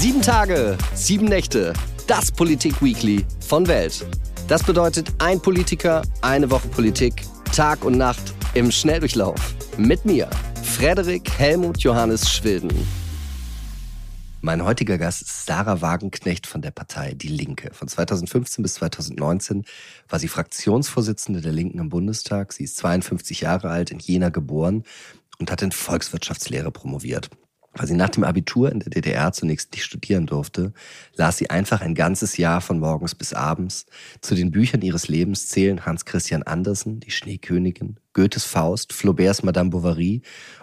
[0.00, 1.72] Sieben Tage, sieben Nächte.
[2.06, 4.06] Das Politik-Weekly von Welt.
[4.46, 9.56] Das bedeutet ein Politiker, eine Woche Politik, Tag und Nacht im Schnelldurchlauf.
[9.76, 10.30] Mit mir,
[10.62, 12.70] Frederik Helmut Johannes Schwilden.
[14.40, 17.70] Mein heutiger Gast ist Sarah Wagenknecht von der Partei Die Linke.
[17.74, 19.64] Von 2015 bis 2019
[20.08, 22.52] war sie Fraktionsvorsitzende der Linken im Bundestag.
[22.52, 24.84] Sie ist 52 Jahre alt, in Jena geboren
[25.40, 27.30] und hat in Volkswirtschaftslehre promoviert.
[27.74, 30.72] Weil sie nach dem Abitur in der DDR zunächst nicht studieren durfte,
[31.14, 33.86] las sie einfach ein ganzes Jahr von morgens bis abends.
[34.20, 39.70] Zu den Büchern ihres Lebens zählen Hans Christian Andersen, Die Schneekönigin, Goethes Faust, Flauberts Madame
[39.70, 40.22] Bovary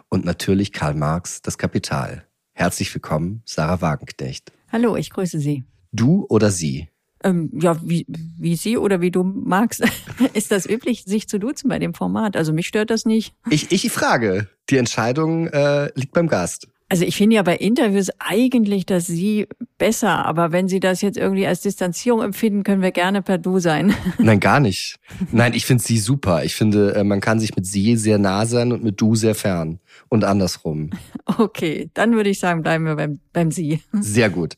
[0.09, 2.25] und natürlich Karl Marx, Das Kapital.
[2.53, 4.51] Herzlich willkommen, Sarah Wagenknecht.
[4.71, 5.65] Hallo, ich grüße Sie.
[5.91, 6.89] Du oder sie?
[7.23, 9.83] Ähm, ja, wie, wie Sie oder wie du magst.
[10.33, 12.35] Ist das üblich, sich zu duzen bei dem Format?
[12.35, 13.33] Also mich stört das nicht.
[13.49, 14.47] Ich, ich frage.
[14.69, 16.67] Die Entscheidung äh, liegt beim Gast.
[16.87, 19.47] Also ich finde ja bei Interviews eigentlich, dass Sie
[19.79, 23.59] besser, aber wenn Sie das jetzt irgendwie als Distanzierung empfinden, können wir gerne per Du
[23.59, 23.95] sein.
[24.19, 24.97] Nein, gar nicht.
[25.31, 26.43] Nein, ich finde Sie super.
[26.43, 29.33] Ich finde, äh, man kann sich mit Sie sehr nah sein und mit Du sehr
[29.33, 30.91] fern und andersrum.
[31.25, 33.81] Okay, dann würde ich sagen, bleiben wir beim, beim Sie.
[33.93, 34.57] Sehr gut.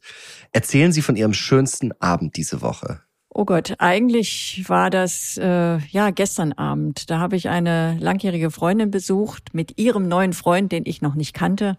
[0.52, 3.02] Erzählen Sie von Ihrem schönsten Abend diese Woche.
[3.30, 7.12] Oh Gott, eigentlich war das äh, ja gestern Abend.
[7.12, 11.36] Da habe ich eine langjährige Freundin besucht mit ihrem neuen Freund, den ich noch nicht
[11.36, 11.78] kannte.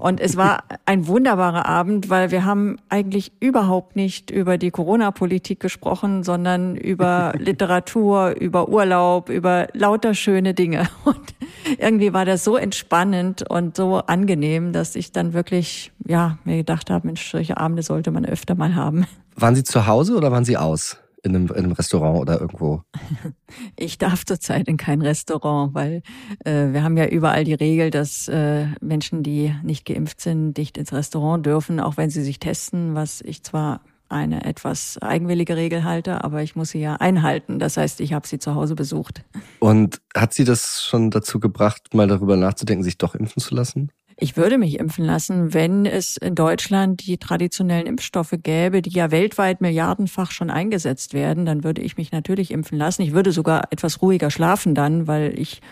[0.00, 5.60] Und es war ein wunderbarer Abend, weil wir haben eigentlich überhaupt nicht über die Corona-Politik
[5.60, 10.88] gesprochen, sondern über Literatur, über Urlaub, über lauter schöne Dinge.
[11.04, 11.34] Und
[11.78, 16.90] irgendwie war das so entspannend und so angenehm, dass ich dann wirklich, ja, mir gedacht
[16.90, 19.06] habe, Mensch, solche Abende sollte man öfter mal haben.
[19.36, 20.96] Waren Sie zu Hause oder waren Sie aus?
[21.22, 22.82] In einem, in einem Restaurant oder irgendwo?
[23.76, 26.02] Ich darf zurzeit in kein Restaurant, weil
[26.44, 30.78] äh, wir haben ja überall die Regel, dass äh, Menschen, die nicht geimpft sind, nicht
[30.78, 35.84] ins Restaurant dürfen, auch wenn sie sich testen, was ich zwar eine etwas eigenwillige Regel
[35.84, 37.58] halte, aber ich muss sie ja einhalten.
[37.58, 39.22] Das heißt, ich habe sie zu Hause besucht.
[39.60, 43.92] Und hat Sie das schon dazu gebracht, mal darüber nachzudenken, sich doch impfen zu lassen?
[44.22, 49.10] Ich würde mich impfen lassen, wenn es in Deutschland die traditionellen Impfstoffe gäbe, die ja
[49.10, 53.00] weltweit milliardenfach schon eingesetzt werden, dann würde ich mich natürlich impfen lassen.
[53.00, 55.62] Ich würde sogar etwas ruhiger schlafen dann, weil ich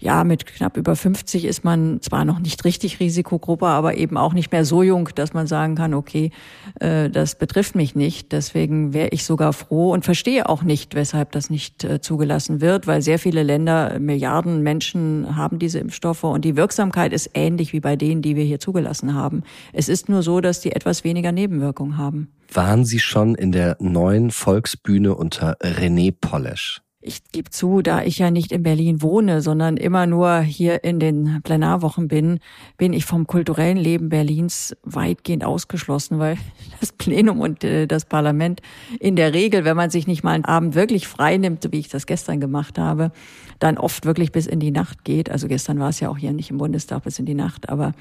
[0.00, 4.32] ja, mit knapp über 50 ist man zwar noch nicht richtig Risikogruppe, aber eben auch
[4.32, 6.30] nicht mehr so jung, dass man sagen kann, okay,
[6.78, 8.30] äh, das betrifft mich nicht.
[8.30, 12.86] Deswegen wäre ich sogar froh und verstehe auch nicht, weshalb das nicht äh, zugelassen wird,
[12.86, 17.80] weil sehr viele Länder, Milliarden Menschen haben diese Impfstoffe und die Wirksamkeit ist ähnlich wie
[17.80, 19.42] bei denen, die wir hier zugelassen haben.
[19.72, 22.28] Es ist nur so, dass die etwas weniger Nebenwirkungen haben.
[22.52, 26.80] Waren Sie schon in der neuen Volksbühne unter René Polesch?
[27.00, 30.98] Ich gebe zu, da ich ja nicht in Berlin wohne, sondern immer nur hier in
[30.98, 32.40] den Plenarwochen bin,
[32.76, 36.38] bin ich vom kulturellen Leben Berlins weitgehend ausgeschlossen, weil
[36.80, 38.62] das Plenum und äh, das Parlament
[38.98, 41.78] in der Regel, wenn man sich nicht mal einen Abend wirklich frei nimmt, so wie
[41.78, 43.12] ich das gestern gemacht habe,
[43.58, 45.30] dann oft wirklich bis in die Nacht geht.
[45.30, 47.92] Also gestern war es ja auch hier nicht im Bundestag bis in die Nacht, aber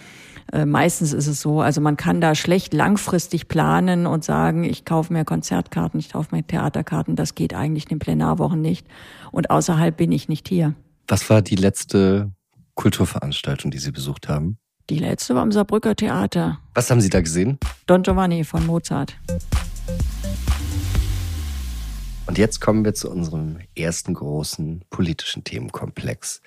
[0.51, 4.85] äh, meistens ist es so, also man kann da schlecht langfristig planen und sagen, ich
[4.85, 7.15] kaufe mir Konzertkarten, ich kaufe mir Theaterkarten.
[7.15, 8.87] Das geht eigentlich in den Plenarwochen nicht.
[9.31, 10.73] Und außerhalb bin ich nicht hier.
[11.07, 12.31] Was war die letzte
[12.75, 14.57] Kulturveranstaltung, die Sie besucht haben?
[14.89, 16.59] Die letzte war im Saarbrücker Theater.
[16.73, 17.57] Was haben Sie da gesehen?
[17.87, 19.17] Don Giovanni von Mozart.
[22.27, 26.41] Und jetzt kommen wir zu unserem ersten großen politischen Themenkomplex.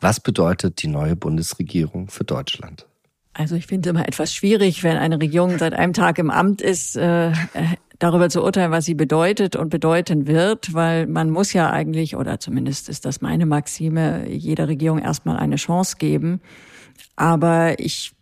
[0.00, 2.86] Was bedeutet die neue Bundesregierung für Deutschland?
[3.34, 6.60] Also ich finde es immer etwas schwierig, wenn eine Regierung seit einem Tag im Amt
[6.60, 7.32] ist, äh,
[7.98, 12.40] darüber zu urteilen, was sie bedeutet und bedeuten wird, weil man muss ja eigentlich, oder
[12.40, 16.42] zumindest ist das meine Maxime, jeder Regierung erstmal eine Chance geben.
[17.16, 18.12] Aber ich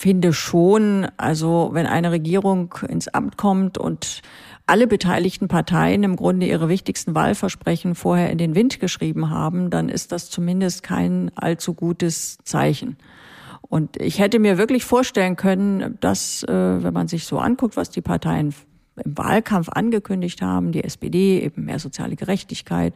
[0.00, 4.22] finde schon, also wenn eine Regierung ins Amt kommt und
[4.66, 9.90] alle beteiligten Parteien im Grunde ihre wichtigsten Wahlversprechen vorher in den Wind geschrieben haben, dann
[9.90, 12.96] ist das zumindest kein allzu gutes Zeichen.
[13.60, 17.90] Und ich hätte mir wirklich vorstellen können, dass, äh, wenn man sich so anguckt, was
[17.90, 18.54] die Parteien
[19.04, 22.94] im Wahlkampf angekündigt haben, die SPD eben mehr soziale Gerechtigkeit,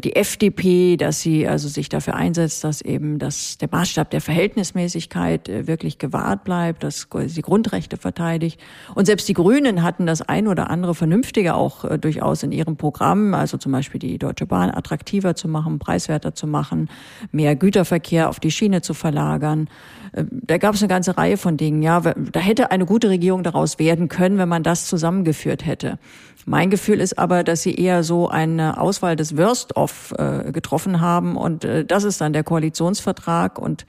[0.00, 5.48] die FDP, dass sie also sich dafür einsetzt, dass eben das, der Maßstab der Verhältnismäßigkeit
[5.48, 8.60] äh, wirklich gewahrt bleibt, dass sie Grundrechte verteidigt.
[8.94, 12.76] Und selbst die Grünen hatten das ein oder andere Vernünftige auch äh, durchaus in ihrem
[12.76, 16.88] Programm, also zum Beispiel die Deutsche Bahn attraktiver zu machen, preiswerter zu machen,
[17.32, 19.68] mehr Güterverkehr auf die Schiene zu verlagern.
[20.12, 21.82] Da gab es eine ganze Reihe von Dingen.
[21.82, 25.98] Ja, da hätte eine gute Regierung daraus werden können, wenn man das zusammengeführt hätte.
[26.46, 31.36] Mein Gefühl ist aber, dass sie eher so eine Auswahl des Worst-of äh, getroffen haben.
[31.36, 33.58] Und äh, das ist dann der Koalitionsvertrag.
[33.58, 33.86] Und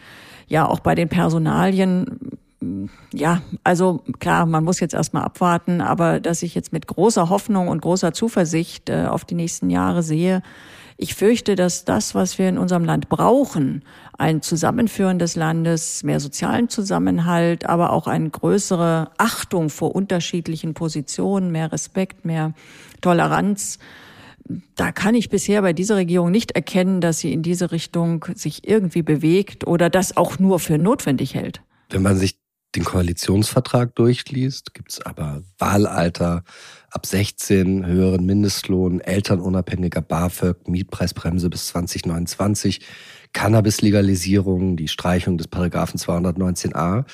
[0.47, 2.19] ja auch bei den Personalien
[3.11, 7.69] ja, also klar, man muss jetzt erstmal abwarten, aber dass ich jetzt mit großer Hoffnung
[7.69, 10.43] und großer Zuversicht äh, auf die nächsten Jahre sehe,
[10.95, 13.81] ich fürchte, dass das, was wir in unserem Land brauchen,
[14.19, 21.51] ein Zusammenführen des Landes, mehr sozialen Zusammenhalt, aber auch eine größere Achtung vor unterschiedlichen Positionen,
[21.51, 22.53] mehr Respekt, mehr
[23.01, 23.79] Toleranz,
[24.75, 28.67] da kann ich bisher bei dieser Regierung nicht erkennen, dass sie in diese Richtung sich
[28.67, 31.61] irgendwie bewegt oder das auch nur für notwendig hält.
[31.89, 32.39] Wenn man sich
[32.75, 36.43] den Koalitionsvertrag durchliest, gibt es aber Wahlalter
[36.89, 42.81] ab 16, höheren Mindestlohn, elternunabhängiger BAföG, Mietpreisbremse bis 2029,
[43.33, 47.05] Cannabis-Legalisierung, die Streichung des Paragraphen 219a.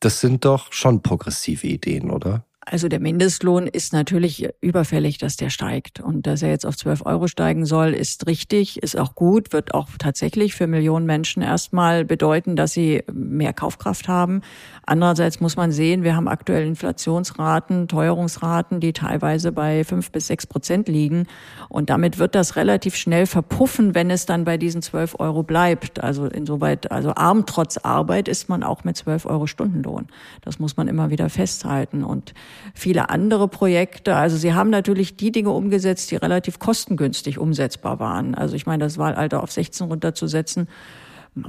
[0.00, 2.46] Das sind doch schon progressive Ideen, oder?
[2.64, 5.98] Also der Mindestlohn ist natürlich überfällig, dass der steigt.
[5.98, 9.74] Und dass er jetzt auf 12 Euro steigen soll, ist richtig, ist auch gut, wird
[9.74, 14.42] auch tatsächlich für Millionen Menschen erstmal bedeuten, dass sie mehr Kaufkraft haben.
[14.86, 20.46] Andererseits muss man sehen, wir haben aktuell Inflationsraten, Teuerungsraten, die teilweise bei fünf bis sechs
[20.46, 21.26] Prozent liegen.
[21.68, 26.00] Und damit wird das relativ schnell verpuffen, wenn es dann bei diesen 12 Euro bleibt.
[26.00, 30.06] Also insoweit, also arm trotz Arbeit ist man auch mit 12 Euro Stundenlohn.
[30.42, 32.04] Das muss man immer wieder festhalten.
[32.04, 32.34] Und
[32.74, 34.16] viele andere Projekte.
[34.16, 38.34] Also sie haben natürlich die Dinge umgesetzt, die relativ kostengünstig umsetzbar waren.
[38.34, 40.68] Also ich meine, das Wahlalter auf 16 runterzusetzen,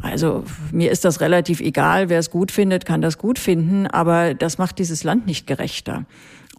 [0.01, 4.33] also mir ist das relativ egal, wer es gut findet, kann das gut finden, aber
[4.33, 6.05] das macht dieses Land nicht gerechter.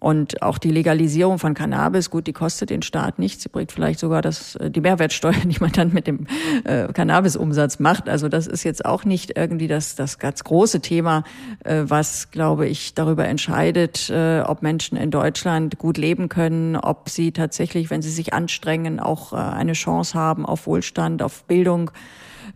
[0.05, 3.41] Und auch die Legalisierung von Cannabis, gut, die kostet den Staat nichts.
[3.41, 6.27] Sie bringt vielleicht sogar das, äh, die Mehrwertsteuer, die man dann mit dem
[6.63, 8.07] äh, Cannabisumsatz macht.
[8.07, 11.23] Also das ist jetzt auch nicht irgendwie das, das ganz große Thema,
[11.63, 17.09] äh, was, glaube ich, darüber entscheidet, äh, ob Menschen in Deutschland gut leben können, ob
[17.09, 21.89] sie tatsächlich, wenn sie sich anstrengen, auch äh, eine Chance haben auf Wohlstand, auf Bildung.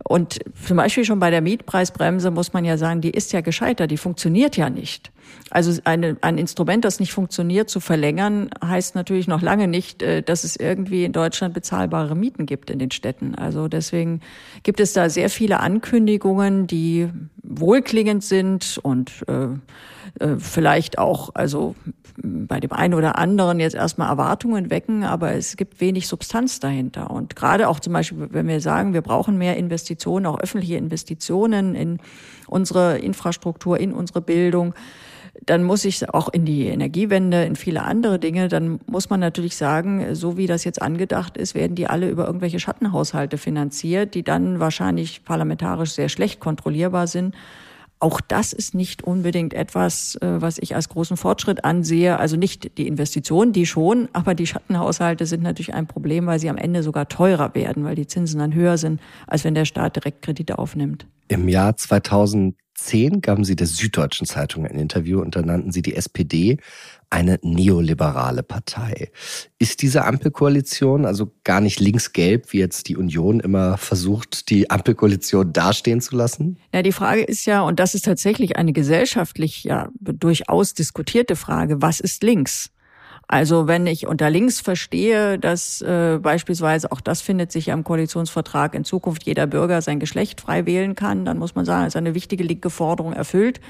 [0.04, 3.90] Und zum Beispiel schon bei der Mietpreisbremse muss man ja sagen, die ist ja gescheitert,
[3.90, 5.12] die funktioniert ja nicht.
[5.50, 10.22] Also eine, ein Instrument, das nicht funktioniert, zu verlängern, heißt natürlich noch lange nicht, äh,
[10.22, 13.34] dass es irgendwie in Deutschland bezahlbare Mieten gibt in den Städten.
[13.34, 14.20] Also deswegen
[14.62, 17.08] gibt es da sehr viele Ankündigungen, die
[17.42, 19.48] wohlklingend sind und äh,
[20.18, 21.74] äh, vielleicht auch, also
[22.22, 27.10] bei dem einen oder anderen jetzt erstmal Erwartungen wecken, aber es gibt wenig Substanz dahinter.
[27.10, 31.74] Und gerade auch zum Beispiel, wenn wir sagen, wir brauchen mehr Investitionen, auch öffentliche Investitionen
[31.74, 31.98] in
[32.46, 34.74] unsere Infrastruktur, in unsere Bildung,
[35.46, 39.56] dann muss ich auch in die Energiewende, in viele andere Dinge, dann muss man natürlich
[39.56, 44.22] sagen, so wie das jetzt angedacht ist, werden die alle über irgendwelche Schattenhaushalte finanziert, die
[44.22, 47.34] dann wahrscheinlich parlamentarisch sehr schlecht kontrollierbar sind.
[48.02, 52.18] Auch das ist nicht unbedingt etwas, äh, was ich als großen Fortschritt ansehe.
[52.18, 56.48] Also nicht die Investitionen, die schon, aber die Schattenhaushalte sind natürlich ein Problem, weil sie
[56.48, 59.96] am Ende sogar teurer werden, weil die Zinsen dann höher sind, als wenn der Staat
[59.96, 61.06] direkt Kredite aufnimmt.
[61.28, 65.94] Im Jahr 2010 gaben Sie der Süddeutschen Zeitung ein Interview und da nannten Sie die
[65.94, 66.56] SPD
[67.10, 69.10] eine neoliberale Partei.
[69.58, 75.52] Ist diese Ampelkoalition also gar nicht links-gelb, wie jetzt die Union immer versucht, die Ampelkoalition
[75.52, 76.58] dastehen zu lassen?
[76.72, 81.82] Ja, die Frage ist ja, und das ist tatsächlich eine gesellschaftlich ja durchaus diskutierte Frage,
[81.82, 82.70] was ist links?
[83.32, 87.84] Also wenn ich unter links verstehe, dass äh, beispielsweise, auch das findet sich ja im
[87.84, 91.94] Koalitionsvertrag, in Zukunft jeder Bürger sein Geschlecht frei wählen kann, dann muss man sagen, ist
[91.94, 93.60] eine wichtige linke Forderung erfüllt.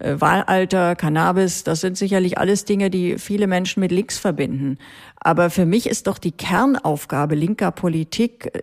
[0.00, 4.76] Äh, Wahlalter, Cannabis, das sind sicherlich alles Dinge, die viele Menschen mit links verbinden.
[5.18, 8.62] Aber für mich ist doch die Kernaufgabe linker Politik, äh,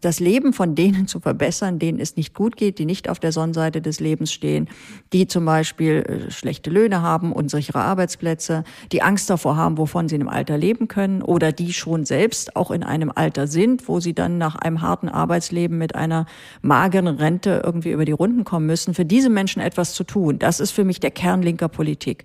[0.00, 3.32] das Leben von denen zu verbessern, denen es nicht gut geht, die nicht auf der
[3.32, 4.68] Sonnenseite des Lebens stehen,
[5.12, 10.16] die zum Beispiel äh, schlechte Löhne haben, unsichere Arbeitsplätze, die Angst davor haben, wovon sie
[10.16, 14.14] im Alter leben können oder die schon selbst auch in einem Alter sind, wo sie
[14.14, 16.26] dann nach einem harten Arbeitsleben mit einer
[16.62, 18.94] mageren Rente irgendwie über die Runden kommen müssen.
[18.94, 22.24] Für diese Menschen etwas zu tun, das ist für mich der Kern linker Politik.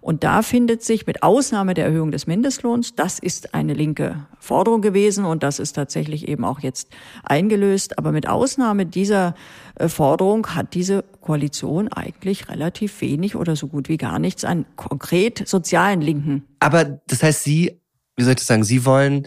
[0.00, 4.80] Und da findet sich mit Ausnahme der Erhöhung des Mindestlohns, das ist eine linke Forderung
[4.80, 6.88] gewesen und das ist tatsächlich eben auch jetzt
[7.24, 7.98] eingelöst.
[7.98, 9.34] Aber mit Ausnahme dieser
[9.76, 14.66] äh, Forderung hat diese Koalition eigentlich relativ wenig oder so gut wie gar nichts an
[14.76, 16.44] konkret sozialen Linken.
[16.60, 17.80] Aber das heißt, Sie,
[18.16, 19.26] wie soll ich das sagen, Sie wollen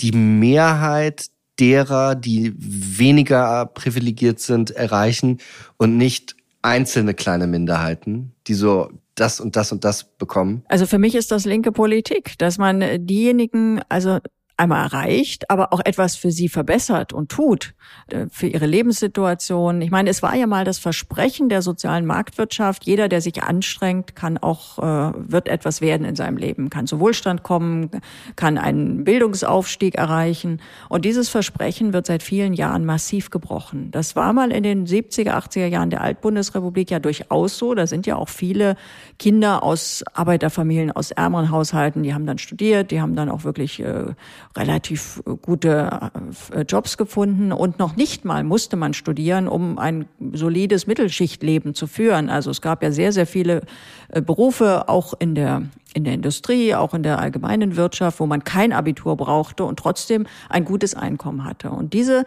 [0.00, 1.26] die Mehrheit
[1.58, 5.38] derer, die weniger privilegiert sind, erreichen
[5.76, 10.64] und nicht einzelne kleine Minderheiten, die so das und das und das bekommen?
[10.68, 14.18] Also für mich ist das linke Politik, dass man diejenigen, also
[14.58, 17.74] einmal erreicht, aber auch etwas für sie verbessert und tut,
[18.08, 19.80] äh, für ihre Lebenssituation.
[19.82, 24.16] Ich meine, es war ja mal das Versprechen der sozialen Marktwirtschaft, jeder, der sich anstrengt,
[24.16, 27.90] kann auch, äh, wird etwas werden in seinem Leben, kann zu Wohlstand kommen,
[28.36, 30.60] kann einen Bildungsaufstieg erreichen.
[30.88, 33.90] Und dieses Versprechen wird seit vielen Jahren massiv gebrochen.
[33.92, 37.74] Das war mal in den 70er, 80er Jahren der Altbundesrepublik ja durchaus so.
[37.74, 38.76] Da sind ja auch viele
[39.18, 43.80] Kinder aus Arbeiterfamilien, aus ärmeren Haushalten, die haben dann studiert, die haben dann auch wirklich
[43.80, 44.14] äh,
[44.58, 46.10] relativ äh, gute
[46.52, 51.86] äh, Jobs gefunden und noch nicht mal musste man studieren, um ein solides Mittelschichtleben zu
[51.86, 52.28] führen.
[52.28, 53.62] Also es gab ja sehr, sehr viele
[54.08, 55.62] äh, Berufe, auch in der
[55.94, 60.26] in der Industrie, auch in der allgemeinen Wirtschaft, wo man kein Abitur brauchte und trotzdem
[60.50, 61.70] ein gutes Einkommen hatte.
[61.70, 62.24] Und diese,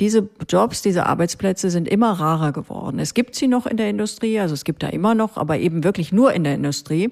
[0.00, 2.98] diese Jobs, diese Arbeitsplätze sind immer rarer geworden.
[2.98, 5.84] Es gibt sie noch in der Industrie, also es gibt da immer noch, aber eben
[5.84, 7.10] wirklich nur in der Industrie.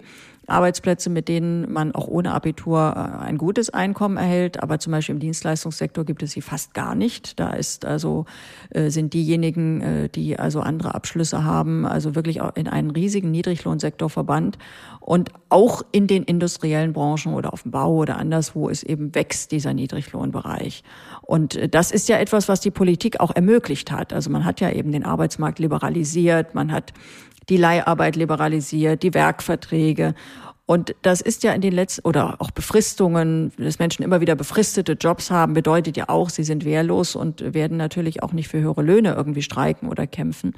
[0.51, 4.63] Arbeitsplätze, mit denen man auch ohne Abitur äh, ein gutes Einkommen erhält.
[4.63, 7.39] Aber zum Beispiel im Dienstleistungssektor gibt es sie fast gar nicht.
[7.39, 8.27] Da ist also,
[8.71, 14.11] äh, sind diejenigen, äh, die also andere Abschlüsse haben, also wirklich in einen riesigen Niedriglohnsektor
[14.11, 14.59] verbannt.
[15.01, 19.51] Und auch in den industriellen Branchen oder auf dem Bau oder anderswo ist eben wächst
[19.53, 20.85] dieser Niedriglohnbereich.
[21.23, 24.13] Und das ist ja etwas, was die Politik auch ermöglicht hat.
[24.13, 26.93] Also man hat ja eben den Arbeitsmarkt liberalisiert, man hat
[27.49, 30.15] die Leiharbeit liberalisiert, die Werkverträge.
[30.67, 34.93] Und das ist ja in den letzten, oder auch Befristungen, dass Menschen immer wieder befristete
[34.93, 38.83] Jobs haben, bedeutet ja auch, sie sind wehrlos und werden natürlich auch nicht für höhere
[38.83, 40.55] Löhne irgendwie streiken oder kämpfen.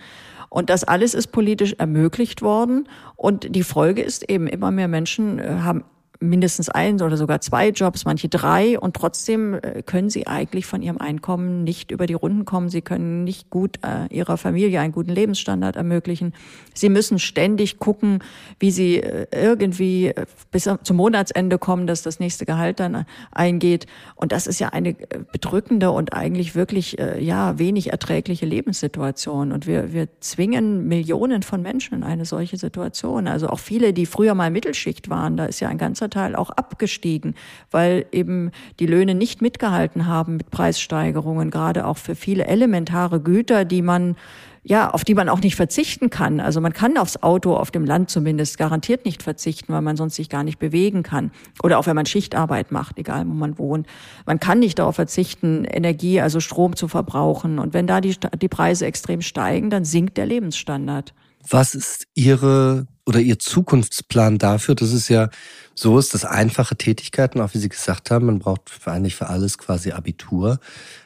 [0.51, 2.87] Und das alles ist politisch ermöglicht worden.
[3.17, 5.85] Und die Folge ist eben, immer mehr Menschen äh, haben
[6.23, 10.83] mindestens ein oder sogar zwei Jobs, manche drei und trotzdem äh, können sie eigentlich von
[10.83, 12.69] ihrem Einkommen nicht über die Runden kommen.
[12.69, 16.33] Sie können nicht gut äh, ihrer Familie einen guten Lebensstandard ermöglichen.
[16.75, 18.21] Sie müssen ständig gucken,
[18.59, 23.87] wie sie äh, irgendwie äh, bis zum Monatsende kommen, dass das nächste Gehalt dann eingeht.
[24.15, 24.95] Und das ist ja eine
[25.33, 29.53] bedrückende und eigentlich wirklich äh, ja wenig erträgliche Lebenssituation.
[29.53, 33.27] Und wir, wir zwingen Millionen von Menschen in eine solche Situation.
[33.27, 36.51] Also auch viele, die früher mal Mittelschicht waren, da ist ja ein ganzer Teil auch
[36.51, 37.35] abgestiegen,
[37.71, 43.65] weil eben die Löhne nicht mitgehalten haben mit Preissteigerungen, gerade auch für viele elementare Güter,
[43.65, 44.17] die man
[44.65, 46.39] ja, auf die man auch nicht verzichten kann.
[46.39, 50.15] Also man kann aufs Auto auf dem Land zumindest garantiert nicht verzichten, weil man sonst
[50.15, 51.33] sich gar nicht bewegen kann.
[51.63, 53.89] Oder auch wenn man Schichtarbeit macht, egal wo man wohnt.
[54.25, 57.59] Man kann nicht darauf verzichten, Energie, also Strom zu verbrauchen.
[57.59, 61.13] Und wenn da die, die Preise extrem steigen, dann sinkt der Lebensstandard.
[61.49, 64.75] Was ist Ihre oder Ihr Zukunftsplan dafür?
[64.75, 65.29] Das ist ja
[65.75, 69.59] so ist, dass einfache Tätigkeiten, auch wie Sie gesagt haben, man braucht eigentlich für alles
[69.59, 70.59] quasi Abitur.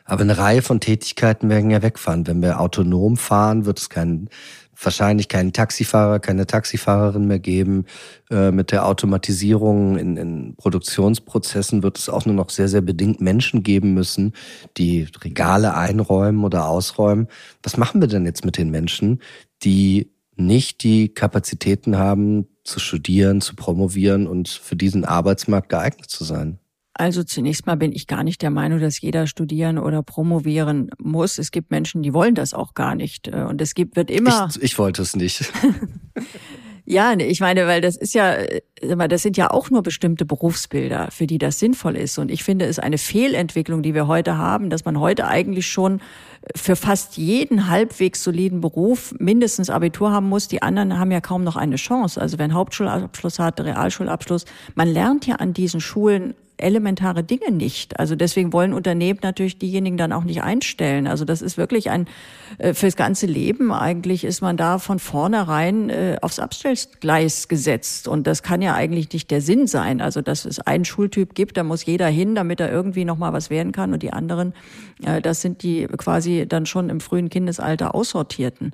[0.04, 2.26] Aber eine Reihe von Tätigkeiten werden ja wegfahren.
[2.26, 4.28] Wenn wir autonom fahren, wird es keinen
[4.82, 7.86] wahrscheinlich keinen Taxifahrer, keine Taxifahrerin mehr geben.
[8.30, 13.20] Äh, mit der Automatisierung in, in Produktionsprozessen wird es auch nur noch sehr, sehr bedingt
[13.20, 14.32] Menschen geben müssen,
[14.76, 17.28] die Regale einräumen oder ausräumen.
[17.62, 19.22] Was machen wir denn jetzt mit den Menschen,
[19.62, 26.24] die nicht die Kapazitäten haben, zu studieren, zu promovieren und für diesen Arbeitsmarkt geeignet zu
[26.24, 26.58] sein?
[26.98, 31.38] Also zunächst mal bin ich gar nicht der Meinung, dass jeder studieren oder promovieren muss.
[31.38, 33.28] Es gibt Menschen, die wollen das auch gar nicht.
[33.28, 34.48] Und es gibt, wird immer.
[34.50, 35.52] Ich, ich wollte es nicht.
[36.88, 38.36] Ja, ich meine, weil das ist ja,
[38.80, 42.16] das sind ja auch nur bestimmte Berufsbilder, für die das sinnvoll ist.
[42.16, 46.00] Und ich finde es eine Fehlentwicklung, die wir heute haben, dass man heute eigentlich schon
[46.54, 50.46] für fast jeden halbwegs soliden Beruf mindestens Abitur haben muss.
[50.46, 52.20] Die anderen haben ja kaum noch eine Chance.
[52.20, 54.44] Also wenn Hauptschulabschluss hat, Realschulabschluss,
[54.76, 57.98] man lernt ja an diesen Schulen elementare Dinge nicht.
[57.98, 61.06] Also deswegen wollen Unternehmen natürlich diejenigen dann auch nicht einstellen.
[61.06, 62.06] Also das ist wirklich ein
[62.58, 68.26] äh, fürs ganze Leben eigentlich ist man da von vornherein äh, aufs Abstellgleis gesetzt und
[68.26, 70.00] das kann ja eigentlich nicht der Sinn sein.
[70.00, 73.32] Also dass es einen Schultyp gibt, da muss jeder hin, damit er irgendwie noch mal
[73.32, 74.54] was werden kann und die anderen,
[75.04, 78.72] äh, das sind die quasi dann schon im frühen Kindesalter aussortierten.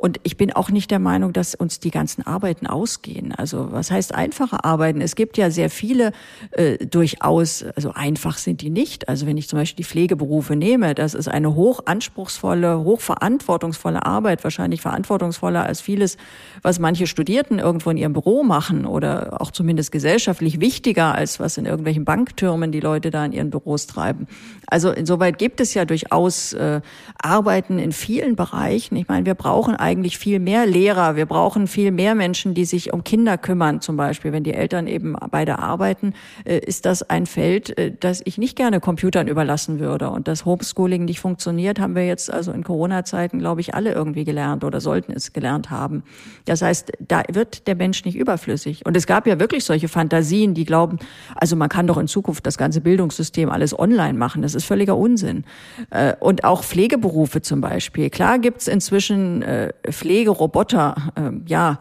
[0.00, 3.34] Und ich bin auch nicht der Meinung, dass uns die ganzen Arbeiten ausgehen.
[3.34, 5.02] Also was heißt einfache Arbeiten?
[5.02, 6.12] Es gibt ja sehr viele
[6.52, 9.10] äh, durchaus, also einfach sind die nicht.
[9.10, 14.06] Also wenn ich zum Beispiel die Pflegeberufe nehme, das ist eine hoch anspruchsvolle, hoch verantwortungsvolle
[14.06, 16.16] Arbeit, wahrscheinlich verantwortungsvoller als vieles,
[16.62, 21.58] was manche Studierten irgendwo in ihrem Büro machen oder auch zumindest gesellschaftlich wichtiger als was
[21.58, 24.28] in irgendwelchen Banktürmen die Leute da in ihren Büros treiben.
[24.66, 26.80] Also insoweit gibt es ja durchaus äh,
[27.18, 28.96] Arbeiten in vielen Bereichen.
[28.96, 31.16] Ich meine, wir brauchen eigentlich viel mehr Lehrer.
[31.16, 34.32] Wir brauchen viel mehr Menschen, die sich um Kinder kümmern, zum Beispiel.
[34.32, 38.54] Wenn die Eltern eben beide arbeiten, äh, ist das ein Feld, äh, das ich nicht
[38.56, 40.10] gerne Computern überlassen würde.
[40.10, 44.24] Und das Homeschooling nicht funktioniert, haben wir jetzt also in Corona-Zeiten, glaube ich, alle irgendwie
[44.24, 46.04] gelernt oder sollten es gelernt haben.
[46.44, 48.86] Das heißt, da wird der Mensch nicht überflüssig.
[48.86, 51.00] Und es gab ja wirklich solche Fantasien, die glauben,
[51.34, 54.42] also man kann doch in Zukunft das ganze Bildungssystem alles online machen.
[54.42, 55.42] Das ist völliger Unsinn.
[55.90, 58.08] Äh, und auch Pflegeberufe zum Beispiel.
[58.08, 59.42] Klar gibt's inzwischen
[59.88, 61.78] Pflegeroboter, ähm, ja,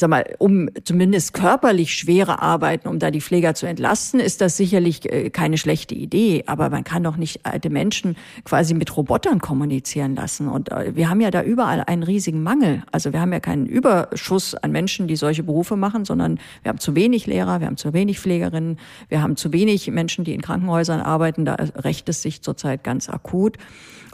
[0.00, 4.56] sag mal, um zumindest körperlich schwere Arbeiten, um da die Pfleger zu entlasten, ist das
[4.56, 6.42] sicherlich äh, keine schlechte Idee.
[6.46, 10.48] Aber man kann doch nicht alte Menschen quasi mit Robotern kommunizieren lassen.
[10.48, 12.82] Und äh, wir haben ja da überall einen riesigen Mangel.
[12.90, 16.80] Also wir haben ja keinen Überschuss an Menschen, die solche Berufe machen, sondern wir haben
[16.80, 18.78] zu wenig Lehrer, wir haben zu wenig Pflegerinnen,
[19.08, 21.44] wir haben zu wenig Menschen, die in Krankenhäusern arbeiten.
[21.44, 23.58] Da rächt es sich zurzeit ganz akut.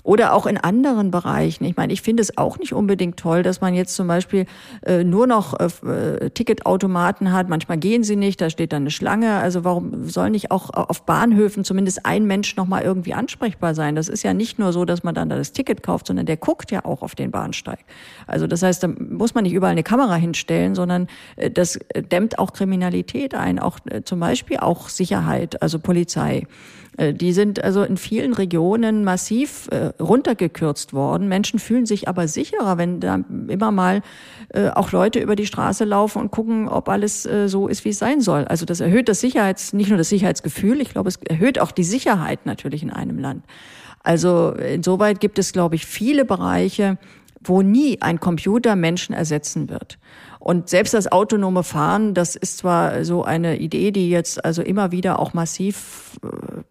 [0.07, 1.65] Oder auch in anderen Bereichen.
[1.65, 4.47] Ich meine, ich finde es auch nicht unbedingt toll, dass man jetzt zum Beispiel
[4.87, 7.49] äh, nur noch äh, Ticketautomaten hat.
[7.49, 9.39] Manchmal gehen sie nicht, da steht dann eine Schlange.
[9.39, 13.97] Also warum soll nicht auch auf Bahnhöfen zumindest ein Mensch noch mal irgendwie ansprechbar sein?
[13.97, 16.37] Das ist ja nicht nur so, dass man dann da das Ticket kauft, sondern der
[16.37, 17.81] guckt ja auch auf den Bahnsteig.
[18.29, 22.39] Also das heißt, da muss man nicht überall eine Kamera hinstellen, sondern äh, das dämmt
[22.39, 26.47] auch Kriminalität ein, auch äh, zum Beispiel auch Sicherheit, also Polizei.
[26.97, 31.29] Äh, die sind also in vielen Regionen massiv äh, runtergekürzt worden.
[31.29, 34.03] Menschen fühlen sich aber sicherer, wenn da immer mal
[34.51, 37.99] äh, auch Leute über die Straße laufen und gucken, ob alles so ist, wie es
[37.99, 38.45] sein soll.
[38.45, 41.85] Also das erhöht das Sicherheits, nicht nur das Sicherheitsgefühl, ich glaube, es erhöht auch die
[41.85, 43.45] Sicherheit natürlich in einem Land.
[44.03, 46.99] Also insoweit gibt es, glaube ich, viele Bereiche,
[47.43, 49.99] wo nie ein Computer Menschen ersetzen wird.
[50.39, 54.93] Und selbst das autonome Fahren, das ist zwar so eine Idee, die jetzt also immer
[54.93, 56.21] wieder auch massiv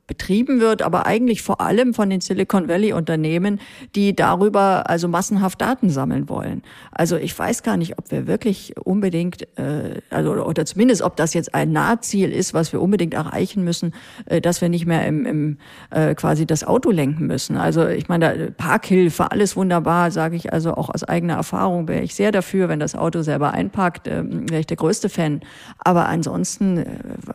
[0.07, 3.59] betrieben wird, aber eigentlich vor allem von den Silicon Valley Unternehmen,
[3.95, 6.61] die darüber also massenhaft Daten sammeln wollen.
[6.91, 11.33] Also ich weiß gar nicht, ob wir wirklich unbedingt, äh, also oder zumindest ob das
[11.33, 13.93] jetzt ein Nahziel ist, was wir unbedingt erreichen müssen,
[14.25, 15.57] äh, dass wir nicht mehr im, im
[15.91, 17.57] äh, quasi das Auto lenken müssen.
[17.57, 22.15] Also ich meine, Parkhilfe, alles wunderbar, sage ich also auch aus eigener Erfahrung, wäre ich
[22.15, 25.41] sehr dafür, wenn das Auto selber ein einpackt, äh, wäre ich der größte Fan.
[25.79, 26.85] Aber ansonsten, äh,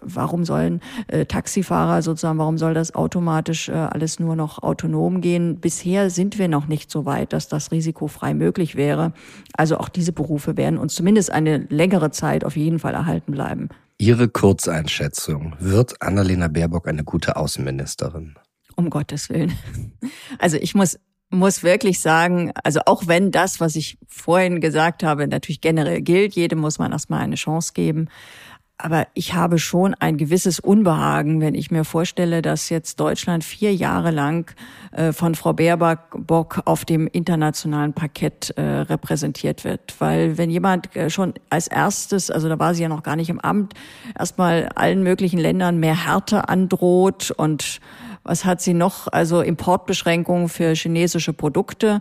[0.00, 5.58] warum sollen äh, Taxifahrer sozusagen, warum soll das automatisch äh, alles nur noch autonom gehen?
[5.58, 9.12] Bisher sind wir noch nicht so weit, dass das risikofrei möglich wäre.
[9.54, 13.70] Also auch diese Berufe werden uns zumindest eine längere Zeit auf jeden Fall erhalten bleiben.
[13.98, 15.56] Ihre Kurzeinschätzung.
[15.58, 18.36] Wird Annalena Baerbock eine gute Außenministerin?
[18.76, 19.52] Um Gottes Willen.
[20.38, 20.96] Also ich muss
[21.30, 26.34] muss wirklich sagen, also auch wenn das, was ich vorhin gesagt habe, natürlich generell gilt,
[26.34, 28.08] jedem muss man erstmal eine Chance geben.
[28.82, 33.74] Aber ich habe schon ein gewisses Unbehagen, wenn ich mir vorstelle, dass jetzt Deutschland vier
[33.74, 34.50] Jahre lang
[34.92, 39.94] äh, von Frau Baerbock auf dem internationalen Parkett äh, repräsentiert wird.
[39.98, 43.28] Weil wenn jemand äh, schon als erstes, also da war sie ja noch gar nicht
[43.28, 43.74] im Amt,
[44.18, 47.80] erstmal allen möglichen Ländern mehr Härte androht und
[48.22, 49.08] was hat sie noch?
[49.08, 52.00] Also Importbeschränkungen für chinesische Produkte.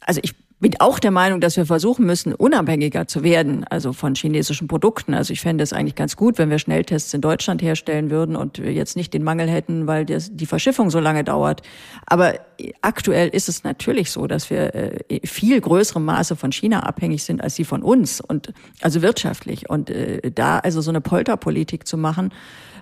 [0.00, 4.14] Also ich bin auch der Meinung, dass wir versuchen müssen, unabhängiger zu werden, also von
[4.14, 5.12] chinesischen Produkten.
[5.12, 8.58] Also ich fände es eigentlich ganz gut, wenn wir Schnelltests in Deutschland herstellen würden und
[8.58, 11.62] wir jetzt nicht den Mangel hätten, weil die Verschiffung so lange dauert.
[12.06, 12.34] Aber
[12.82, 17.42] aktuell ist es natürlich so, dass wir äh, viel größerem Maße von China abhängig sind
[17.42, 19.68] als sie von uns und also wirtschaftlich.
[19.70, 22.32] Und äh, da also so eine Polterpolitik zu machen,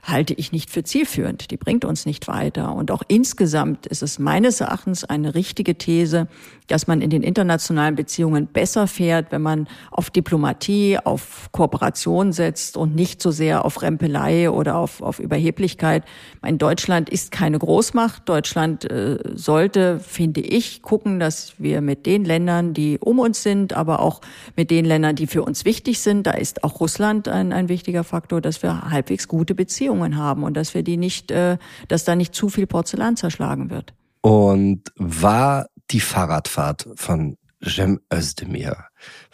[0.05, 1.51] halte ich nicht für zielführend.
[1.51, 2.75] Die bringt uns nicht weiter.
[2.75, 6.29] Und auch insgesamt ist es meines Erachtens eine richtige These,
[6.67, 12.77] dass man in den internationalen Beziehungen besser fährt, wenn man auf Diplomatie, auf Kooperation setzt
[12.77, 16.05] und nicht so sehr auf Rempelei oder auf, auf Überheblichkeit.
[16.43, 18.29] Mein Deutschland ist keine Großmacht.
[18.29, 19.19] Deutschland äh,
[19.65, 24.21] sollte, finde ich, gucken, dass wir mit den Ländern, die um uns sind, aber auch
[24.57, 28.05] mit den Ländern, die für uns wichtig sind, da ist auch Russland ein, ein wichtiger
[28.05, 31.57] Faktor, dass wir halbwegs gute Beziehungen haben und dass wir die nicht, äh,
[31.89, 33.95] dass da nicht zu viel Porzellan zerschlagen wird.
[34.21, 38.77] Und war die Fahrradfahrt von Cem Özdemir.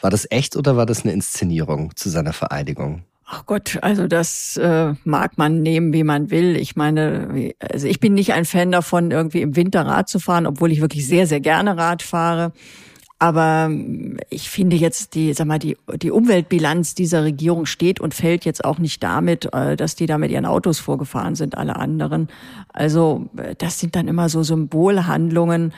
[0.00, 3.02] War das echt oder war das eine Inszenierung zu seiner Vereidigung?
[3.32, 6.56] Ach Gott, also das äh, mag man nehmen, wie man will.
[6.56, 10.48] Ich meine, also ich bin nicht ein Fan davon, irgendwie im Winter Rad zu fahren,
[10.48, 12.50] obwohl ich wirklich sehr, sehr gerne Rad fahre.
[13.20, 18.14] Aber ähm, ich finde jetzt die, sag mal, die, die Umweltbilanz dieser Regierung steht und
[18.14, 21.76] fällt jetzt auch nicht damit, äh, dass die da mit ihren Autos vorgefahren sind, alle
[21.76, 22.26] anderen.
[22.72, 25.72] Also äh, das sind dann immer so Symbolhandlungen.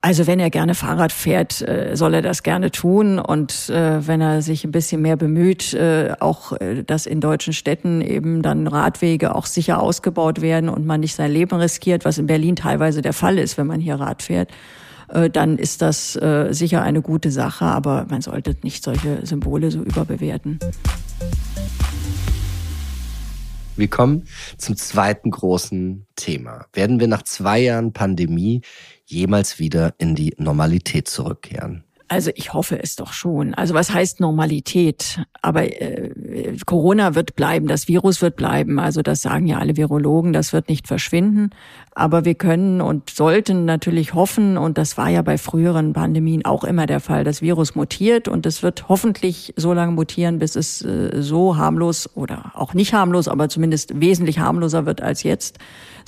[0.00, 3.18] Also wenn er gerne Fahrrad fährt, äh, soll er das gerne tun.
[3.18, 5.76] Und wenn er sich ein bisschen mehr bemüht,
[6.20, 6.52] auch,
[6.86, 11.30] dass in deutschen Städten eben dann Radwege auch sicher ausgebaut werden und man nicht sein
[11.30, 14.50] Leben riskiert, was in Berlin teilweise der Fall ist, wenn man hier Rad fährt
[15.08, 19.70] äh, dann ist das äh, sicher eine gute Sache, aber man sollte nicht solche Symbole
[19.70, 20.58] so überbewerten.
[23.78, 26.66] Wir kommen zum zweiten großen Thema.
[26.72, 28.62] Werden wir nach zwei Jahren Pandemie
[29.06, 31.84] jemals wieder in die Normalität zurückkehren?
[32.08, 33.52] Also ich hoffe es doch schon.
[33.52, 35.20] Also was heißt Normalität?
[35.42, 36.10] Aber äh,
[36.64, 38.78] Corona wird bleiben, das Virus wird bleiben.
[38.78, 41.50] Also das sagen ja alle Virologen, das wird nicht verschwinden.
[41.94, 46.64] Aber wir können und sollten natürlich hoffen, und das war ja bei früheren Pandemien auch
[46.64, 50.82] immer der Fall, das Virus mutiert und es wird hoffentlich so lange mutieren, bis es
[50.82, 55.58] äh, so harmlos oder auch nicht harmlos, aber zumindest wesentlich harmloser wird als jetzt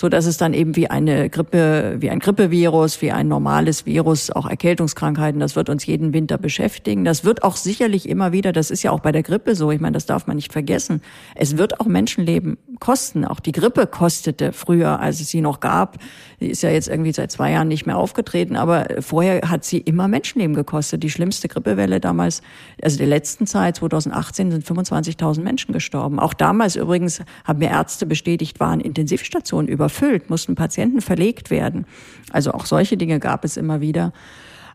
[0.01, 4.31] so dass es dann eben wie eine Grippe, wie ein Grippevirus, wie ein normales Virus,
[4.31, 7.05] auch Erkältungskrankheiten, das wird uns jeden Winter beschäftigen.
[7.05, 9.79] Das wird auch sicherlich immer wieder, das ist ja auch bei der Grippe so, ich
[9.79, 11.03] meine, das darf man nicht vergessen.
[11.35, 13.25] Es wird auch Menschenleben kosten.
[13.25, 15.99] Auch die Grippe kostete früher, als es sie noch gab.
[16.41, 19.79] Die ist ja jetzt irgendwie seit zwei Jahren nicht mehr aufgetreten, aber vorher hat sie
[19.79, 21.03] immer Menschenleben gekostet.
[21.03, 22.43] Die schlimmste Grippewelle damals,
[22.83, 26.19] also der letzten Zeit, 2018, sind 25.000 Menschen gestorben.
[26.19, 31.87] Auch damals übrigens haben mir Ärzte bestätigt, waren Intensivstationen über überfüllt, mussten Patienten verlegt werden.
[32.33, 34.13] Also auch solche Dinge gab es immer wieder.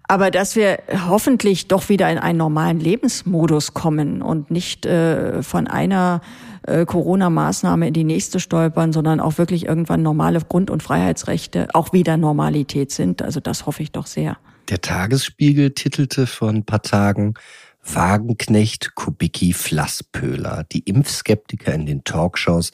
[0.07, 5.67] Aber dass wir hoffentlich doch wieder in einen normalen Lebensmodus kommen und nicht äh, von
[5.67, 6.21] einer
[6.63, 11.93] äh, Corona-Maßnahme in die nächste stolpern, sondern auch wirklich irgendwann normale Grund- und Freiheitsrechte auch
[11.93, 13.21] wieder Normalität sind.
[13.21, 14.37] Also das hoffe ich doch sehr.
[14.69, 17.35] Der Tagesspiegel titelte vor ein paar Tagen
[17.83, 20.65] Wagenknecht, Kubicki, Flasspöhler.
[20.71, 22.71] Die Impfskeptiker in den Talkshows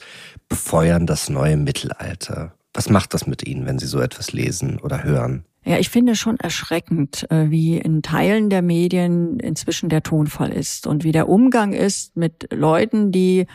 [0.48, 2.54] befeuern das neue Mittelalter.
[2.74, 5.44] Was macht das mit Ihnen, wenn Sie so etwas lesen oder hören?
[5.64, 10.86] Ja, ich finde schon erschreckend, äh, wie in Teilen der Medien inzwischen der Tonfall ist
[10.86, 13.46] und wie der Umgang ist mit Leuten, die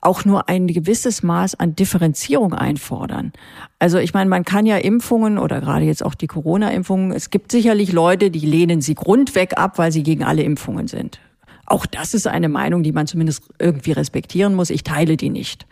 [0.00, 3.32] auch nur ein gewisses Maß an Differenzierung einfordern.
[3.80, 7.50] Also ich meine, man kann ja Impfungen oder gerade jetzt auch die Corona-Impfungen, es gibt
[7.50, 11.18] sicherlich Leute, die lehnen sie grundweg ab, weil sie gegen alle Impfungen sind.
[11.66, 14.70] Auch das ist eine Meinung, die man zumindest irgendwie respektieren muss.
[14.70, 15.66] Ich teile die nicht.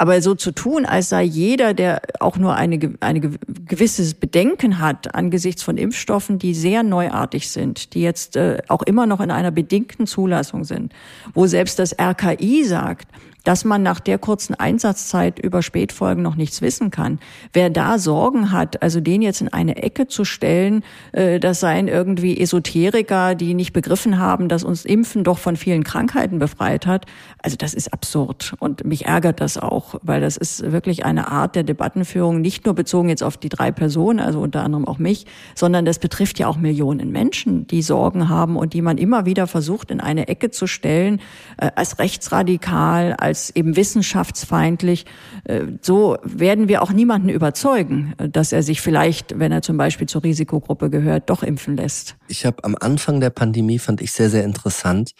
[0.00, 5.16] Aber so zu tun, als sei jeder, der auch nur eine, eine gewisses Bedenken hat
[5.16, 9.50] angesichts von Impfstoffen, die sehr neuartig sind, die jetzt äh, auch immer noch in einer
[9.50, 10.92] bedingten Zulassung sind,
[11.34, 13.08] wo selbst das RKI sagt,
[13.44, 17.18] dass man nach der kurzen Einsatzzeit über Spätfolgen noch nichts wissen kann.
[17.52, 21.88] Wer da Sorgen hat, also den jetzt in eine Ecke zu stellen, äh, das seien
[21.88, 27.06] irgendwie Esoteriker, die nicht begriffen haben, dass uns Impfen doch von vielen Krankheiten befreit hat,
[27.42, 31.56] also das ist absurd und mich ärgert das auch, weil das ist wirklich eine Art
[31.56, 35.26] der Debattenführung, nicht nur bezogen jetzt auf die drei Personen, also unter anderem auch mich,
[35.54, 39.46] sondern das betrifft ja auch Millionen Menschen, die Sorgen haben und die man immer wieder
[39.46, 41.20] versucht in eine Ecke zu stellen,
[41.56, 45.06] äh, als rechtsradikal, als als eben wissenschaftsfeindlich.
[45.44, 50.08] Äh, so werden wir auch niemanden überzeugen, dass er sich vielleicht, wenn er zum Beispiel
[50.08, 52.16] zur Risikogruppe gehört, doch impfen lässt.
[52.28, 55.12] Ich habe am Anfang der Pandemie fand ich sehr, sehr interessant,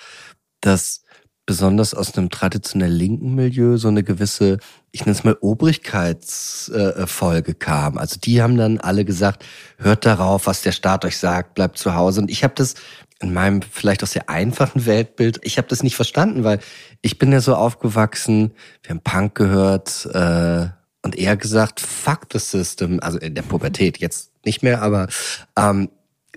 [0.60, 1.02] dass
[1.48, 4.58] besonders aus einem traditionell linken Milieu so eine gewisse,
[4.92, 7.96] ich nenne es mal Obrigkeitsfolge kam.
[7.96, 9.46] Also die haben dann alle gesagt,
[9.78, 12.20] hört darauf, was der Staat euch sagt, bleibt zu Hause.
[12.20, 12.74] Und ich habe das
[13.20, 16.60] in meinem vielleicht auch sehr einfachen Weltbild, ich habe das nicht verstanden, weil
[17.02, 18.52] ich bin ja so aufgewachsen,
[18.82, 20.68] wir haben Punk gehört äh,
[21.02, 25.08] und eher gesagt, fuck the system, also in der Pubertät, jetzt nicht mehr, aber
[25.56, 25.90] ähm,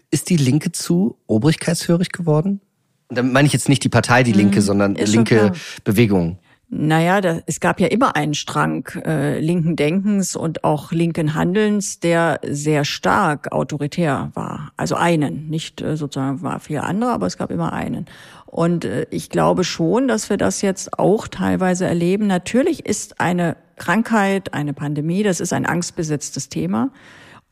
[0.09, 2.61] ist die Linke zu obrigkeitshörig geworden?
[3.09, 5.51] Und dann meine ich jetzt nicht die Partei, die Linke, mhm, sondern linke
[5.83, 6.39] Bewegung.
[6.73, 11.99] Naja, da, es gab ja immer einen Strang äh, linken Denkens und auch linken Handelns,
[11.99, 14.71] der sehr stark autoritär war.
[14.77, 18.05] Also einen, nicht äh, sozusagen war viele andere, aber es gab immer einen.
[18.45, 22.27] Und äh, ich glaube schon, dass wir das jetzt auch teilweise erleben.
[22.27, 26.89] Natürlich ist eine Krankheit, eine Pandemie, das ist ein angstbesetztes Thema.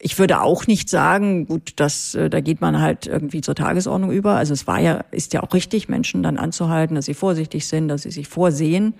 [0.02, 4.12] Ich würde auch nicht sagen, gut, das, äh, da geht man halt irgendwie zur Tagesordnung
[4.12, 4.36] über.
[4.36, 7.90] Also es war ja, ist ja auch richtig, Menschen dann anzuhalten, dass sie vorsichtig sind,
[7.90, 8.94] dass sie sich vorsehen.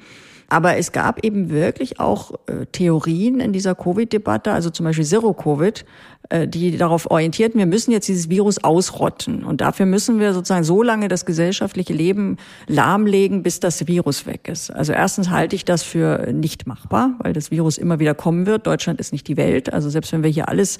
[0.50, 5.86] Aber es gab eben wirklich auch äh, Theorien in dieser Covid-Debatte, also zum Beispiel Zero-Covid,
[6.30, 9.44] äh, die darauf orientierten, wir müssen jetzt dieses Virus ausrotten.
[9.44, 14.48] Und dafür müssen wir sozusagen so lange das gesellschaftliche Leben lahmlegen, bis das Virus weg
[14.48, 14.72] ist.
[14.72, 18.66] Also erstens halte ich das für nicht machbar, weil das Virus immer wieder kommen wird.
[18.66, 19.72] Deutschland ist nicht die Welt.
[19.72, 20.80] Also selbst wenn wir hier alles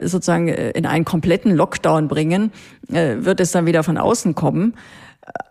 [0.00, 2.50] sozusagen äh, in einen kompletten Lockdown bringen,
[2.90, 4.74] äh, wird es dann wieder von außen kommen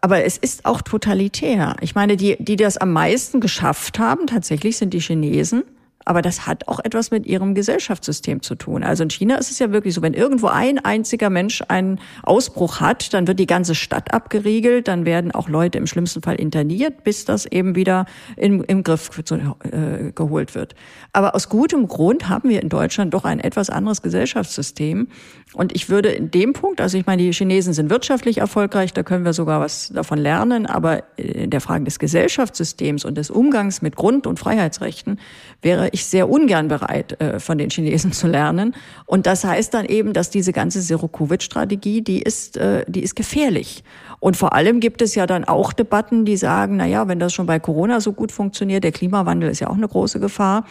[0.01, 1.75] aber es ist auch totalitär.
[1.81, 5.63] Ich meine, die, die das am meisten geschafft haben, tatsächlich sind die Chinesen.
[6.03, 8.83] Aber das hat auch etwas mit ihrem Gesellschaftssystem zu tun.
[8.83, 12.79] Also in China ist es ja wirklich so, wenn irgendwo ein einziger Mensch einen Ausbruch
[12.79, 17.03] hat, dann wird die ganze Stadt abgeriegelt, dann werden auch Leute im schlimmsten Fall interniert,
[17.03, 18.05] bis das eben wieder
[18.35, 20.75] im, im Griff äh, geholt wird.
[21.13, 25.07] Aber aus gutem Grund haben wir in Deutschland doch ein etwas anderes Gesellschaftssystem.
[25.53, 29.03] Und ich würde in dem Punkt, also ich meine, die Chinesen sind wirtschaftlich erfolgreich, da
[29.03, 33.81] können wir sogar was davon lernen, aber in der Frage des Gesellschaftssystems und des Umgangs
[33.81, 35.19] mit Grund- und Freiheitsrechten
[35.61, 38.75] wäre ich sehr ungern bereit, äh, von den Chinesen zu lernen.
[39.05, 43.83] Und das heißt dann eben, dass diese ganze Zero-Covid-Strategie, die ist, äh, die ist gefährlich.
[44.21, 47.33] Und vor allem gibt es ja dann auch Debatten, die sagen, na ja, wenn das
[47.33, 50.63] schon bei Corona so gut funktioniert, der Klimawandel ist ja auch eine große Gefahr.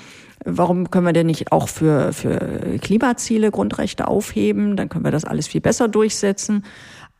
[0.45, 4.77] Warum können wir denn nicht auch für, für Klimaziele Grundrechte aufheben?
[4.77, 6.65] Dann können wir das alles viel besser durchsetzen.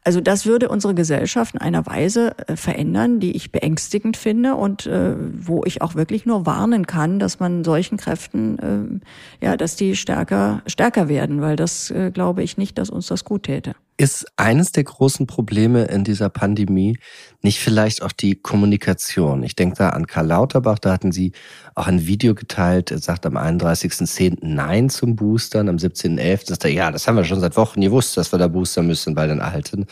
[0.03, 4.87] Also das würde unsere Gesellschaft in einer Weise äh, verändern, die ich beängstigend finde und
[4.87, 9.01] äh, wo ich auch wirklich nur warnen kann, dass man solchen Kräften,
[9.41, 13.09] äh, ja, dass die stärker stärker werden, weil das äh, glaube ich nicht, dass uns
[13.09, 13.75] das gut täte.
[14.01, 16.99] Ist eines der großen Probleme in dieser Pandemie
[17.43, 19.43] nicht vielleicht auch die Kommunikation?
[19.43, 21.33] Ich denke da an Karl Lauterbach, da hatten Sie
[21.75, 24.39] auch ein Video geteilt, er sagt am 31.10.
[24.41, 26.49] Nein zum Boostern, am 17.11.
[26.49, 29.15] sagt er, ja, das haben wir schon seit Wochen gewusst, dass wir da boostern müssen
[29.15, 29.85] bei den Alten.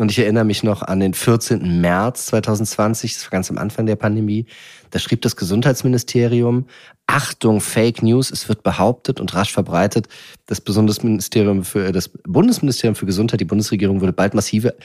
[0.00, 1.80] Und ich erinnere mich noch an den 14.
[1.80, 4.46] März 2020, das war ganz am Anfang der Pandemie,
[4.90, 6.66] da schrieb das Gesundheitsministerium,
[7.06, 10.08] Achtung, Fake News, es wird behauptet und rasch verbreitet,
[10.46, 14.76] das Bundesministerium für, das Bundesministerium für Gesundheit, die Bundesregierung würde bald massive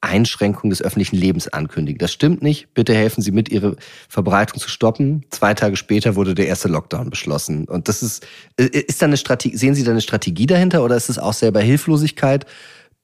[0.00, 1.98] Einschränkungen des öffentlichen Lebens ankündigen.
[1.98, 2.74] Das stimmt nicht.
[2.74, 3.76] Bitte helfen Sie mit, ihre
[4.08, 5.24] Verbreitung zu stoppen.
[5.30, 7.66] Zwei Tage später wurde der erste Lockdown beschlossen.
[7.68, 11.08] Und das ist, ist da eine Strategie, sehen Sie da eine Strategie dahinter oder ist
[11.08, 12.46] es auch selber Hilflosigkeit?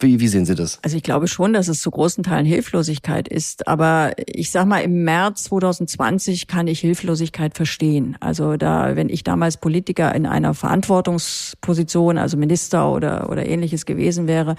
[0.01, 0.79] Wie, wie sehen Sie das?
[0.83, 3.67] Also ich glaube schon, dass es zu großen Teilen Hilflosigkeit ist.
[3.67, 8.17] Aber ich sag mal, im März 2020 kann ich Hilflosigkeit verstehen.
[8.21, 14.29] Also da, wenn ich damals Politiker in einer Verantwortungsposition, also Minister oder, oder ähnliches gewesen
[14.29, 14.55] wäre,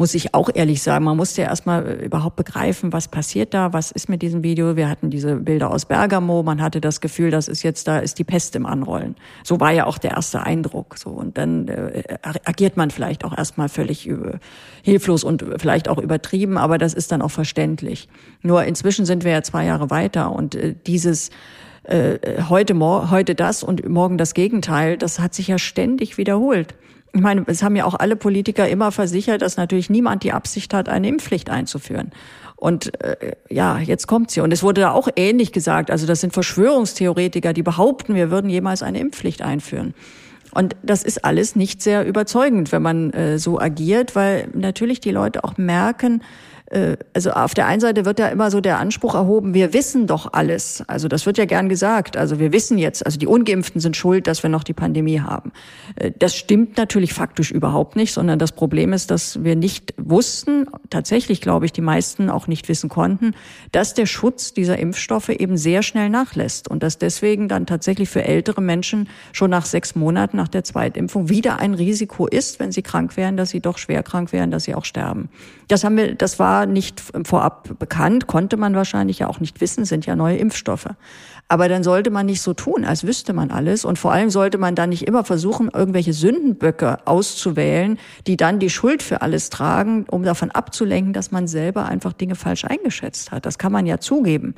[0.00, 3.74] muss ich auch ehrlich sagen, man musste ja erstmal äh, überhaupt begreifen, was passiert da,
[3.74, 4.74] was ist mit diesem Video.
[4.74, 8.18] Wir hatten diese Bilder aus Bergamo, man hatte das Gefühl, das ist jetzt, da ist
[8.18, 9.14] die Pest im Anrollen.
[9.44, 10.96] So war ja auch der erste Eindruck.
[10.96, 14.38] So Und dann äh, agiert man vielleicht auch erstmal völlig über,
[14.82, 18.08] hilflos und vielleicht auch übertrieben, aber das ist dann auch verständlich.
[18.40, 21.28] Nur inzwischen sind wir ja zwei Jahre weiter und äh, dieses
[21.82, 22.74] äh, heute,
[23.10, 26.74] heute das und morgen das Gegenteil, das hat sich ja ständig wiederholt.
[27.12, 30.72] Ich meine, es haben ja auch alle Politiker immer versichert, dass natürlich niemand die Absicht
[30.72, 32.12] hat, eine Impfpflicht einzuführen.
[32.56, 34.42] Und äh, ja, jetzt kommt sie.
[34.42, 35.90] Und es wurde da auch ähnlich gesagt.
[35.90, 39.94] Also das sind Verschwörungstheoretiker, die behaupten, wir würden jemals eine Impfpflicht einführen.
[40.52, 45.10] Und das ist alles nicht sehr überzeugend, wenn man äh, so agiert, weil natürlich die
[45.10, 46.22] Leute auch merken,
[47.14, 50.32] also auf der einen Seite wird ja immer so der Anspruch erhoben, wir wissen doch
[50.32, 50.84] alles.
[50.86, 52.16] Also das wird ja gern gesagt.
[52.16, 55.50] Also wir wissen jetzt, also die Ungeimpften sind schuld, dass wir noch die Pandemie haben.
[55.96, 60.66] Äh, das stimmt natürlich faktisch überhaupt nicht, sondern das Problem ist, dass wir nicht wussten,
[60.90, 63.34] tatsächlich glaube ich, die meisten auch nicht wissen konnten,
[63.72, 68.22] dass der Schutz dieser Impfstoffe eben sehr schnell nachlässt und dass deswegen dann tatsächlich für
[68.22, 72.82] ältere Menschen schon nach sechs Monaten nach der Zweitimpfung wieder ein Risiko ist, wenn sie
[72.82, 75.30] krank wären, dass sie doch schwer krank wären, dass sie auch sterben.
[75.66, 79.84] Das haben wir, das war nicht vorab bekannt, konnte man wahrscheinlich ja auch nicht wissen,
[79.84, 80.88] sind ja neue Impfstoffe.
[81.48, 83.84] Aber dann sollte man nicht so tun, als wüsste man alles.
[83.84, 88.70] Und vor allem sollte man dann nicht immer versuchen, irgendwelche Sündenböcke auszuwählen, die dann die
[88.70, 93.46] Schuld für alles tragen, um davon abzulenken, dass man selber einfach Dinge falsch eingeschätzt hat.
[93.46, 94.54] Das kann man ja zugeben.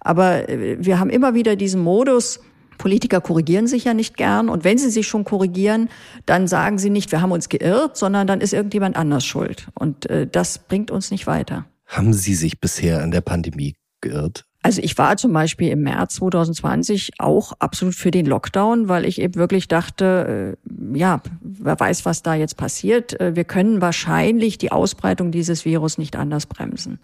[0.00, 2.40] Aber äh, wir haben immer wieder diesen Modus,
[2.82, 4.48] Politiker korrigieren sich ja nicht gern.
[4.48, 5.88] Und wenn sie sich schon korrigieren,
[6.26, 9.68] dann sagen sie nicht, wir haben uns geirrt, sondern dann ist irgendjemand anders schuld.
[9.74, 11.64] Und äh, das bringt uns nicht weiter.
[11.86, 14.46] Haben Sie sich bisher in der Pandemie geirrt?
[14.62, 19.20] Also ich war zum Beispiel im März 2020 auch absolut für den Lockdown, weil ich
[19.20, 23.20] eben wirklich dachte, äh, ja, wer weiß, was da jetzt passiert.
[23.20, 26.98] Äh, wir können wahrscheinlich die Ausbreitung dieses Virus nicht anders bremsen.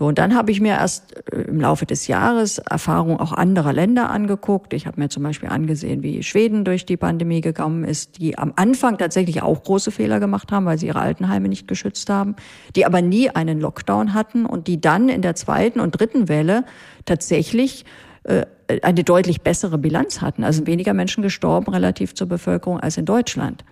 [0.00, 3.74] So, und dann habe ich mir erst äh, im Laufe des Jahres Erfahrungen auch anderer
[3.74, 4.72] Länder angeguckt.
[4.72, 8.54] Ich habe mir zum Beispiel angesehen, wie Schweden durch die Pandemie gekommen ist, die am
[8.56, 12.34] Anfang tatsächlich auch große Fehler gemacht haben, weil sie ihre Altenheime nicht geschützt haben,
[12.76, 16.64] die aber nie einen Lockdown hatten und die dann in der zweiten und dritten Welle
[17.04, 17.84] tatsächlich
[18.24, 18.46] äh,
[18.80, 20.44] eine deutlich bessere Bilanz hatten.
[20.44, 23.66] Also weniger Menschen gestorben relativ zur Bevölkerung als in Deutschland.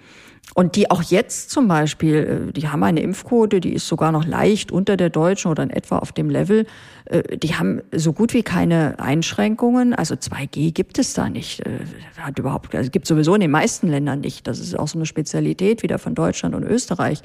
[0.54, 4.26] Und die auch jetzt zum Beispiel, äh, die haben eine Impfquote, die ist sogar noch
[4.26, 6.66] leicht unter der deutschen oder in etwa auf dem Level.
[7.04, 9.94] Äh, die haben so gut wie keine Einschränkungen.
[9.94, 11.66] Also 2G gibt es da nicht.
[11.66, 11.80] Äh,
[12.18, 14.46] hat überhaupt, also gibt sowieso in den meisten Ländern nicht.
[14.46, 17.22] Das ist auch so eine Spezialität wieder von Deutschland und Österreich.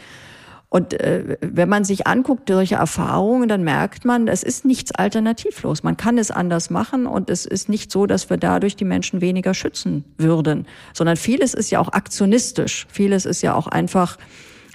[0.73, 5.83] Und äh, wenn man sich anguckt, solche Erfahrungen, dann merkt man, es ist nichts alternativlos.
[5.83, 9.21] Man kann es anders machen und es ist nicht so, dass wir dadurch die Menschen
[9.21, 12.87] weniger schützen würden, sondern vieles ist ja auch aktionistisch.
[12.89, 14.17] Vieles ist ja auch einfach,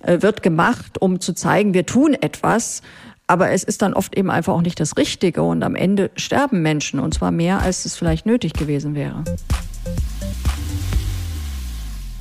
[0.02, 2.82] äh, wird gemacht, um zu zeigen, wir tun etwas.
[3.26, 6.62] Aber es ist dann oft eben einfach auch nicht das Richtige und am Ende sterben
[6.62, 9.24] Menschen und zwar mehr, als es vielleicht nötig gewesen wäre.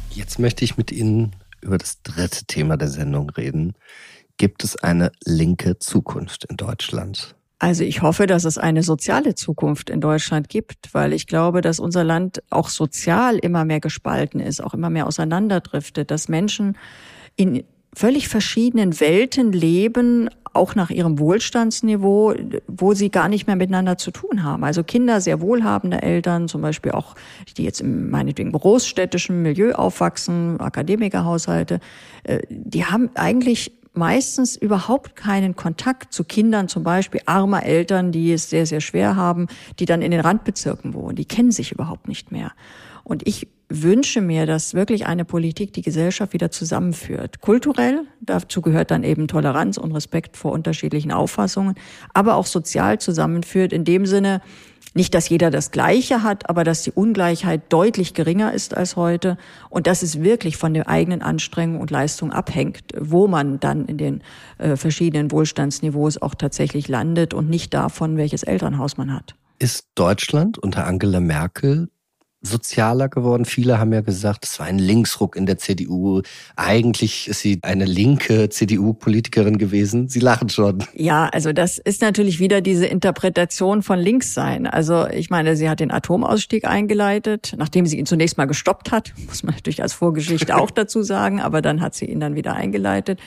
[0.10, 1.34] Jetzt möchte ich mit Ihnen
[1.68, 3.74] über das dritte Thema der Sendung reden.
[4.38, 7.36] Gibt es eine linke Zukunft in Deutschland?
[7.60, 11.80] Also ich hoffe, dass es eine soziale Zukunft in Deutschland gibt, weil ich glaube, dass
[11.80, 16.78] unser Land auch sozial immer mehr gespalten ist, auch immer mehr auseinanderdriftet, dass Menschen
[17.36, 17.64] in
[17.98, 22.36] völlig verschiedenen Welten leben, auch nach ihrem Wohlstandsniveau,
[22.68, 24.64] wo sie gar nicht mehr miteinander zu tun haben.
[24.64, 27.16] Also Kinder sehr wohlhabende Eltern, zum Beispiel auch,
[27.58, 31.80] die jetzt im meinetwegen großstädtischen Milieu aufwachsen, Akademikerhaushalte,
[32.24, 38.32] äh, die haben eigentlich meistens überhaupt keinen Kontakt zu Kindern, zum Beispiel armer Eltern, die
[38.32, 39.48] es sehr, sehr schwer haben,
[39.80, 41.16] die dann in den Randbezirken wohnen.
[41.16, 42.52] Die kennen sich überhaupt nicht mehr.
[43.08, 47.40] Und ich wünsche mir, dass wirklich eine Politik die Gesellschaft wieder zusammenführt.
[47.40, 51.76] Kulturell, dazu gehört dann eben Toleranz und Respekt vor unterschiedlichen Auffassungen,
[52.14, 54.42] aber auch sozial zusammenführt, in dem Sinne,
[54.94, 59.38] nicht, dass jeder das Gleiche hat, aber dass die Ungleichheit deutlich geringer ist als heute
[59.70, 63.98] und dass es wirklich von der eigenen Anstrengung und Leistung abhängt, wo man dann in
[63.98, 64.22] den
[64.58, 69.36] äh, verschiedenen Wohlstandsniveaus auch tatsächlich landet und nicht davon, welches Elternhaus man hat.
[69.60, 71.90] Ist Deutschland unter Angela Merkel
[72.42, 73.46] sozialer geworden.
[73.46, 76.22] Viele haben ja gesagt, es war ein Linksruck in der CDU.
[76.56, 80.08] Eigentlich ist sie eine linke CDU-Politikerin gewesen.
[80.08, 80.84] Sie lachen schon.
[80.94, 84.68] Ja, also das ist natürlich wieder diese Interpretation von links sein.
[84.68, 89.14] Also ich meine, sie hat den Atomausstieg eingeleitet, nachdem sie ihn zunächst mal gestoppt hat,
[89.28, 92.54] muss man natürlich als Vorgeschichte auch dazu sagen, aber dann hat sie ihn dann wieder
[92.54, 93.20] eingeleitet.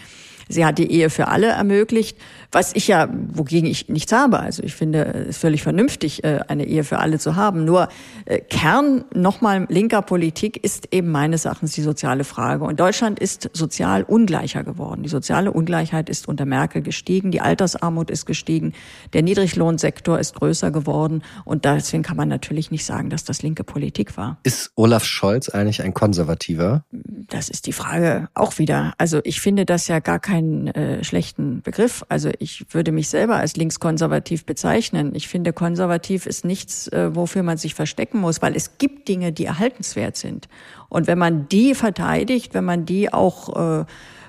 [0.51, 2.18] Sie hat die Ehe für alle ermöglicht,
[2.52, 4.40] was ich ja, wogegen ich nichts habe.
[4.40, 7.64] Also ich finde es völlig vernünftig, äh, eine Ehe für alle zu haben.
[7.64, 7.88] Nur
[8.24, 12.64] äh, Kern nochmal linker Politik ist eben meines Erachtens die soziale Frage.
[12.64, 15.02] Und Deutschland ist sozial ungleicher geworden.
[15.02, 18.72] Die soziale Ungleichheit ist unter Merkel gestiegen, die Altersarmut ist gestiegen,
[19.12, 21.22] der Niedriglohnsektor ist größer geworden.
[21.44, 24.38] Und deswegen kann man natürlich nicht sagen, dass das linke Politik war.
[24.42, 26.84] Ist Olaf Scholz eigentlich ein Konservativer?
[26.90, 28.94] Das ist die Frage auch wieder.
[28.98, 32.04] Also ich finde das ja gar kein keinen äh, schlechten Begriff.
[32.08, 35.14] Also ich würde mich selber als linkskonservativ bezeichnen.
[35.14, 39.31] Ich finde, konservativ ist nichts, äh, wofür man sich verstecken muss, weil es gibt Dinge,
[39.31, 40.48] die erhaltenswert sind.
[40.88, 43.85] Und wenn man die verteidigt, wenn man die auch äh,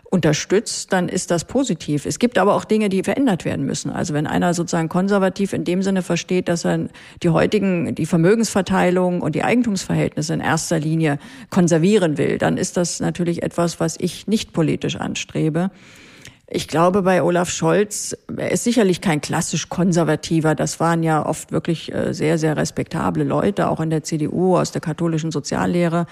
[0.09, 2.05] unterstützt, dann ist das positiv.
[2.05, 3.89] Es gibt aber auch Dinge, die verändert werden müssen.
[3.89, 6.89] Also wenn einer sozusagen konservativ in dem Sinne versteht, dass er
[7.23, 11.17] die heutigen, die Vermögensverteilung und die Eigentumsverhältnisse in erster Linie
[11.49, 15.71] konservieren will, dann ist das natürlich etwas, was ich nicht politisch anstrebe.
[16.53, 20.53] Ich glaube, bei Olaf Scholz, er ist sicherlich kein klassisch konservativer.
[20.53, 24.73] Das waren ja oft wirklich äh, sehr, sehr respektable Leute, auch in der CDU, aus
[24.73, 26.07] der katholischen Soziallehre.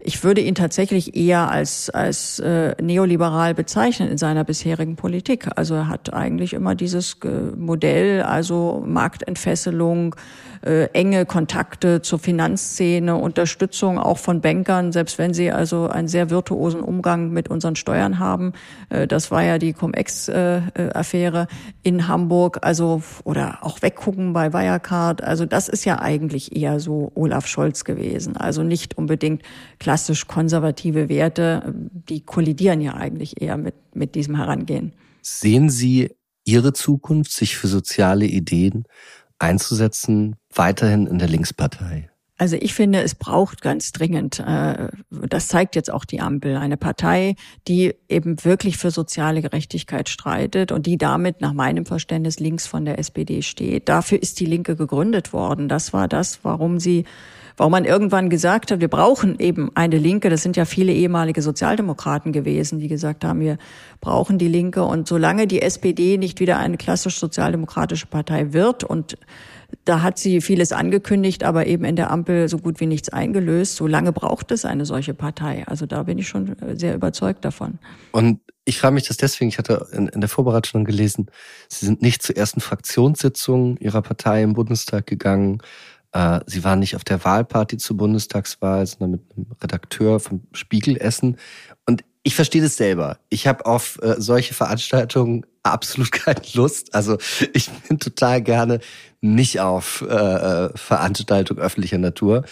[0.00, 5.48] Ich würde ihn tatsächlich eher als, als äh, neoliberal bezeichnen in seiner bisherigen Politik.
[5.54, 10.16] Also er hat eigentlich immer dieses äh, Modell, also Marktentfesselung,
[10.64, 16.30] äh, enge Kontakte zur Finanzszene, Unterstützung auch von Bankern, selbst wenn sie also einen sehr
[16.30, 18.54] virtuosen Umgang mit unseren Steuern haben.
[18.88, 21.48] Äh, das war ja die Cum-Ex-Affäre
[21.82, 25.22] in Hamburg, also oder auch weggucken bei Wirecard.
[25.22, 28.36] Also das ist ja eigentlich eher so Olaf Scholz gewesen.
[28.36, 29.42] Also nicht unbedingt
[29.78, 31.74] klassisch konservative Werte,
[32.08, 34.92] die kollidieren ja eigentlich eher mit, mit diesem Herangehen.
[35.20, 36.10] Sehen Sie
[36.46, 38.84] Ihre Zukunft, sich für soziale Ideen
[39.38, 42.10] einzusetzen, weiterhin in der Linkspartei?
[42.36, 46.76] Also ich finde, es braucht ganz dringend, äh, das zeigt jetzt auch die Ampel, eine
[46.76, 47.36] Partei,
[47.68, 52.84] die eben wirklich für soziale Gerechtigkeit streitet und die damit nach meinem Verständnis links von
[52.84, 53.88] der SPD steht.
[53.88, 55.68] Dafür ist die Linke gegründet worden.
[55.68, 57.04] Das war das, warum sie
[57.56, 60.30] warum man irgendwann gesagt hat, wir brauchen eben eine Linke.
[60.30, 63.58] Das sind ja viele ehemalige Sozialdemokraten gewesen, die gesagt haben, wir
[64.00, 64.84] brauchen die Linke.
[64.84, 69.16] Und solange die SPD nicht wieder eine klassisch sozialdemokratische Partei wird und
[69.84, 73.76] da hat sie vieles angekündigt, aber eben in der Ampel so gut wie nichts eingelöst.
[73.76, 75.64] So lange braucht es eine solche Partei.
[75.66, 77.78] Also da bin ich schon sehr überzeugt davon.
[78.12, 81.26] Und ich frage mich das deswegen, ich hatte in, in der Vorbereitung gelesen,
[81.68, 85.58] Sie sind nicht zur ersten Fraktionssitzung Ihrer Partei im Bundestag gegangen.
[86.14, 90.96] Äh, sie waren nicht auf der Wahlparty zur Bundestagswahl, sondern mit einem Redakteur vom Spiegel
[90.96, 91.36] essen.
[91.86, 93.18] Und ich verstehe das selber.
[93.28, 96.94] Ich habe auf äh, solche Veranstaltungen absolut keine Lust.
[96.94, 97.18] Also
[97.52, 98.78] ich bin total gerne
[99.20, 102.44] nicht auf äh, Veranstaltungen öffentlicher Natur.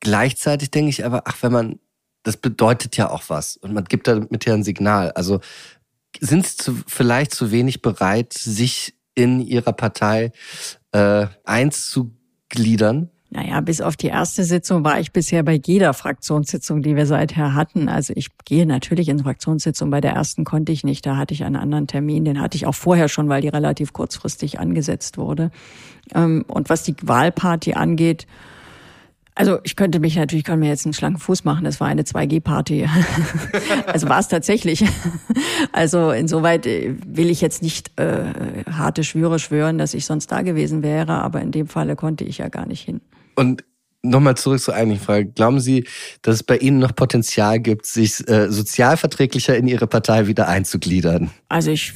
[0.00, 1.80] Gleichzeitig denke ich aber, ach, wenn man,
[2.22, 5.10] das bedeutet ja auch was und man gibt damit ja ein Signal.
[5.12, 5.40] Also
[6.20, 10.32] sind Sie zu, vielleicht zu wenig bereit, sich in Ihrer Partei
[10.92, 11.26] äh,
[12.54, 13.10] einzugliedern?
[13.30, 17.54] Naja, bis auf die erste Sitzung war ich bisher bei jeder Fraktionssitzung, die wir seither
[17.54, 17.88] hatten.
[17.88, 19.90] Also ich gehe natürlich in Fraktionssitzung.
[19.90, 21.04] Bei der ersten konnte ich nicht.
[21.04, 22.24] Da hatte ich einen anderen Termin.
[22.24, 25.50] Den hatte ich auch vorher schon, weil die relativ kurzfristig angesetzt wurde.
[26.14, 28.28] Ähm, und was die Wahlparty angeht,
[29.34, 31.64] also ich könnte mich natürlich, kann mir jetzt einen schlanken Fuß machen.
[31.64, 32.88] Das war eine 2G-Party.
[33.86, 34.84] also war es tatsächlich.
[35.72, 38.26] Also insoweit äh, will ich jetzt nicht äh,
[38.70, 42.38] harte Schwüre schwören, dass ich sonst da gewesen wäre, aber in dem Falle konnte ich
[42.38, 43.00] ja gar nicht hin.
[43.34, 43.64] Und
[44.02, 45.26] nochmal zurück zur eigentlichen Frage.
[45.26, 45.86] Glauben Sie,
[46.22, 51.30] dass es bei Ihnen noch Potenzial gibt, sich äh, sozialverträglicher in Ihre Partei wieder einzugliedern?
[51.48, 51.94] Also ich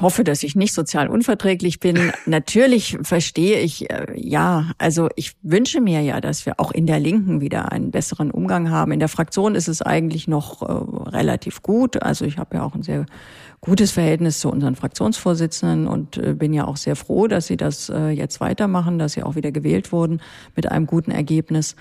[0.00, 2.12] hoffe, dass ich nicht sozial unverträglich bin.
[2.26, 7.00] Natürlich verstehe ich, äh, ja, also ich wünsche mir ja, dass wir auch in der
[7.00, 8.92] Linken wieder einen besseren Umgang haben.
[8.92, 12.02] In der Fraktion ist es eigentlich noch äh, relativ gut.
[12.02, 13.06] Also ich habe ja auch ein sehr
[13.60, 17.88] gutes Verhältnis zu unseren Fraktionsvorsitzenden und äh, bin ja auch sehr froh, dass sie das
[17.88, 20.20] äh, jetzt weitermachen, dass sie auch wieder gewählt wurden
[20.54, 21.74] mit einem guten Ergebnis.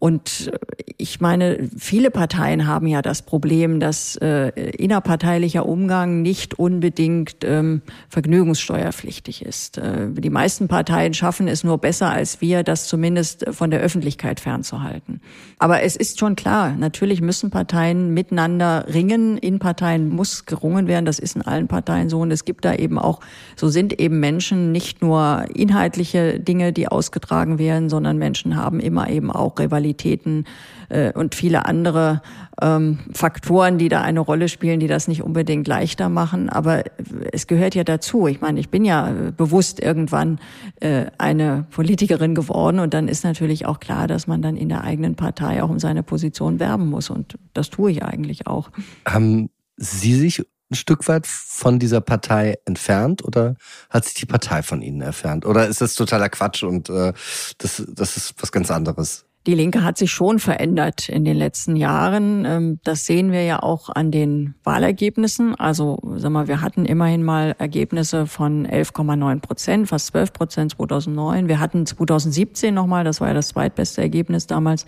[0.00, 0.52] Und
[0.96, 7.82] ich meine, viele Parteien haben ja das Problem, dass äh, innerparteilicher Umgang nicht unbedingt ähm,
[8.08, 9.78] vergnügungssteuerpflichtig ist.
[9.78, 14.38] Äh, die meisten Parteien schaffen es nur besser als wir, das zumindest von der Öffentlichkeit
[14.38, 15.20] fernzuhalten.
[15.58, 19.36] Aber es ist schon klar, natürlich müssen Parteien miteinander ringen.
[19.36, 21.06] In Parteien muss gerungen werden.
[21.06, 22.20] Das ist in allen Parteien so.
[22.20, 23.18] Und es gibt da eben auch,
[23.56, 29.10] so sind eben Menschen nicht nur inhaltliche Dinge, die ausgetragen werden, sondern Menschen haben immer
[29.10, 30.44] eben auch Rivalität Qualitäten
[30.88, 32.20] äh, und viele andere
[32.60, 36.50] ähm, Faktoren, die da eine Rolle spielen, die das nicht unbedingt leichter machen.
[36.50, 36.84] Aber
[37.32, 38.26] es gehört ja dazu.
[38.26, 40.40] Ich meine, ich bin ja bewusst irgendwann
[40.80, 44.84] äh, eine Politikerin geworden und dann ist natürlich auch klar, dass man dann in der
[44.84, 47.10] eigenen Partei auch um seine Position werben muss.
[47.10, 48.70] Und das tue ich eigentlich auch.
[49.06, 53.56] Haben Sie sich ein Stück weit von dieser Partei entfernt oder
[53.88, 55.46] hat sich die Partei von Ihnen entfernt?
[55.46, 57.12] Oder ist das totaler Quatsch und äh,
[57.58, 59.27] das, das ist was ganz anderes?
[59.46, 62.44] Die Linke hat sich schon verändert in den letzten Jahren.
[62.44, 65.54] Ähm, das sehen wir ja auch an den Wahlergebnissen.
[65.54, 71.48] Also, sag mal, wir hatten immerhin mal Ergebnisse von 11,9 Prozent, fast 12 Prozent 2009.
[71.48, 74.84] Wir hatten 2017 nochmal, das war ja das zweitbeste Ergebnis damals,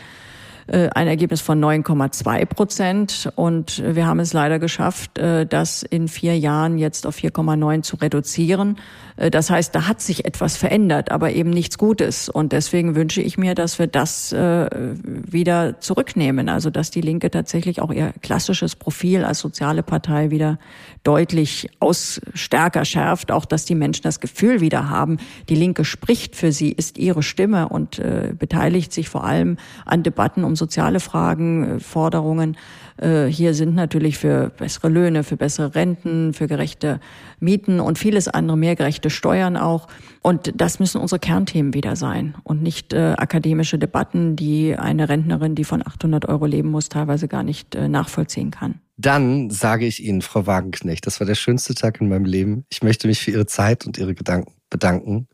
[0.69, 3.31] ein Ergebnis von 9,2 Prozent.
[3.37, 7.97] Und wir haben es leider geschafft, äh, das in vier Jahren jetzt auf 4,9 zu
[7.97, 8.79] reduzieren.
[9.17, 12.29] Äh, das heißt, da hat sich etwas verändert, aber eben nichts Gutes.
[12.29, 16.49] Und deswegen wünsche ich mir, dass wir das wieder zurücknehmen.
[16.49, 20.59] Also, dass die Linke tatsächlich auch ihr klassisches Profil als soziale Partei wieder
[21.03, 23.33] deutlich aus stärker schärft.
[23.33, 27.23] Auch, dass die Menschen das Gefühl wieder haben, die Linke spricht für sie, ist ihre
[27.23, 28.01] Stimme und
[28.39, 32.57] beteiligt sich vor allem an Debatten um soziale Fragen, äh, Forderungen.
[32.99, 37.01] Äh, hier sind natürlich für bessere Löhne, für bessere Renten, für gerechte
[37.39, 39.89] Mieten und vieles andere, mehr gerechte Steuern auch.
[40.21, 45.55] Und das müssen unsere Kernthemen wieder sein und nicht äh, akademische Debatten, die eine Rentnerin,
[45.55, 48.81] die von 800 Euro leben muss, teilweise gar nicht äh, nachvollziehen kann.
[48.99, 52.67] Dann sage ich Ihnen, Frau Wagenknecht, das war der schönste Tag in meinem Leben.
[52.69, 55.27] Ich möchte mich für Ihre Zeit und Ihre Gedanken bedanken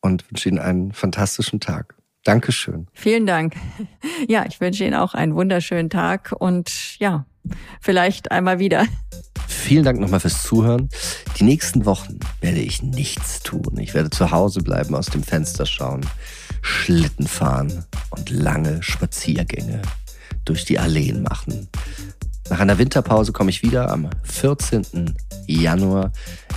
[0.00, 1.96] und wünsche Ihnen einen fantastischen Tag.
[2.24, 2.88] Dankeschön.
[2.92, 3.54] Vielen Dank.
[4.28, 7.26] Ja, ich wünsche Ihnen auch einen wunderschönen Tag und ja,
[7.80, 8.86] vielleicht einmal wieder.
[9.46, 10.88] Vielen Dank nochmal fürs Zuhören.
[11.38, 13.76] Die nächsten Wochen werde ich nichts tun.
[13.78, 16.06] Ich werde zu Hause bleiben, aus dem Fenster schauen,
[16.62, 19.82] Schlitten fahren und lange Spaziergänge
[20.44, 21.68] durch die Alleen machen.
[22.50, 23.90] Nach einer Winterpause komme ich wieder.
[23.90, 25.16] Am 14.
[25.46, 26.12] Januar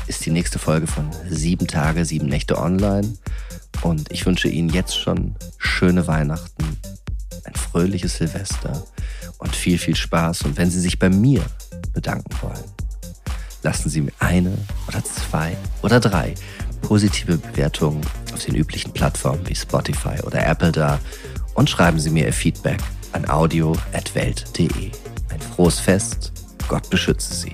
[0.08, 3.18] ist die nächste Folge von Sieben Tage, Sieben Nächte online.
[3.82, 6.78] Und ich wünsche Ihnen jetzt schon schöne Weihnachten,
[7.44, 8.84] ein fröhliches Silvester
[9.38, 10.44] und viel, viel Spaß.
[10.44, 11.44] Und wenn Sie sich bei mir
[11.94, 12.64] bedanken wollen,
[13.64, 14.58] lassen Sie mir eine
[14.88, 16.36] oder zwei oder drei
[16.82, 18.02] positive Bewertungen
[18.34, 21.00] auf den üblichen Plattformen wie Spotify oder Apple da
[21.56, 22.80] und schreiben Sie mir Ihr Feedback
[23.14, 24.92] an audio.welt.de.
[25.30, 26.32] Ein frohes Fest,
[26.68, 27.54] Gott beschütze Sie.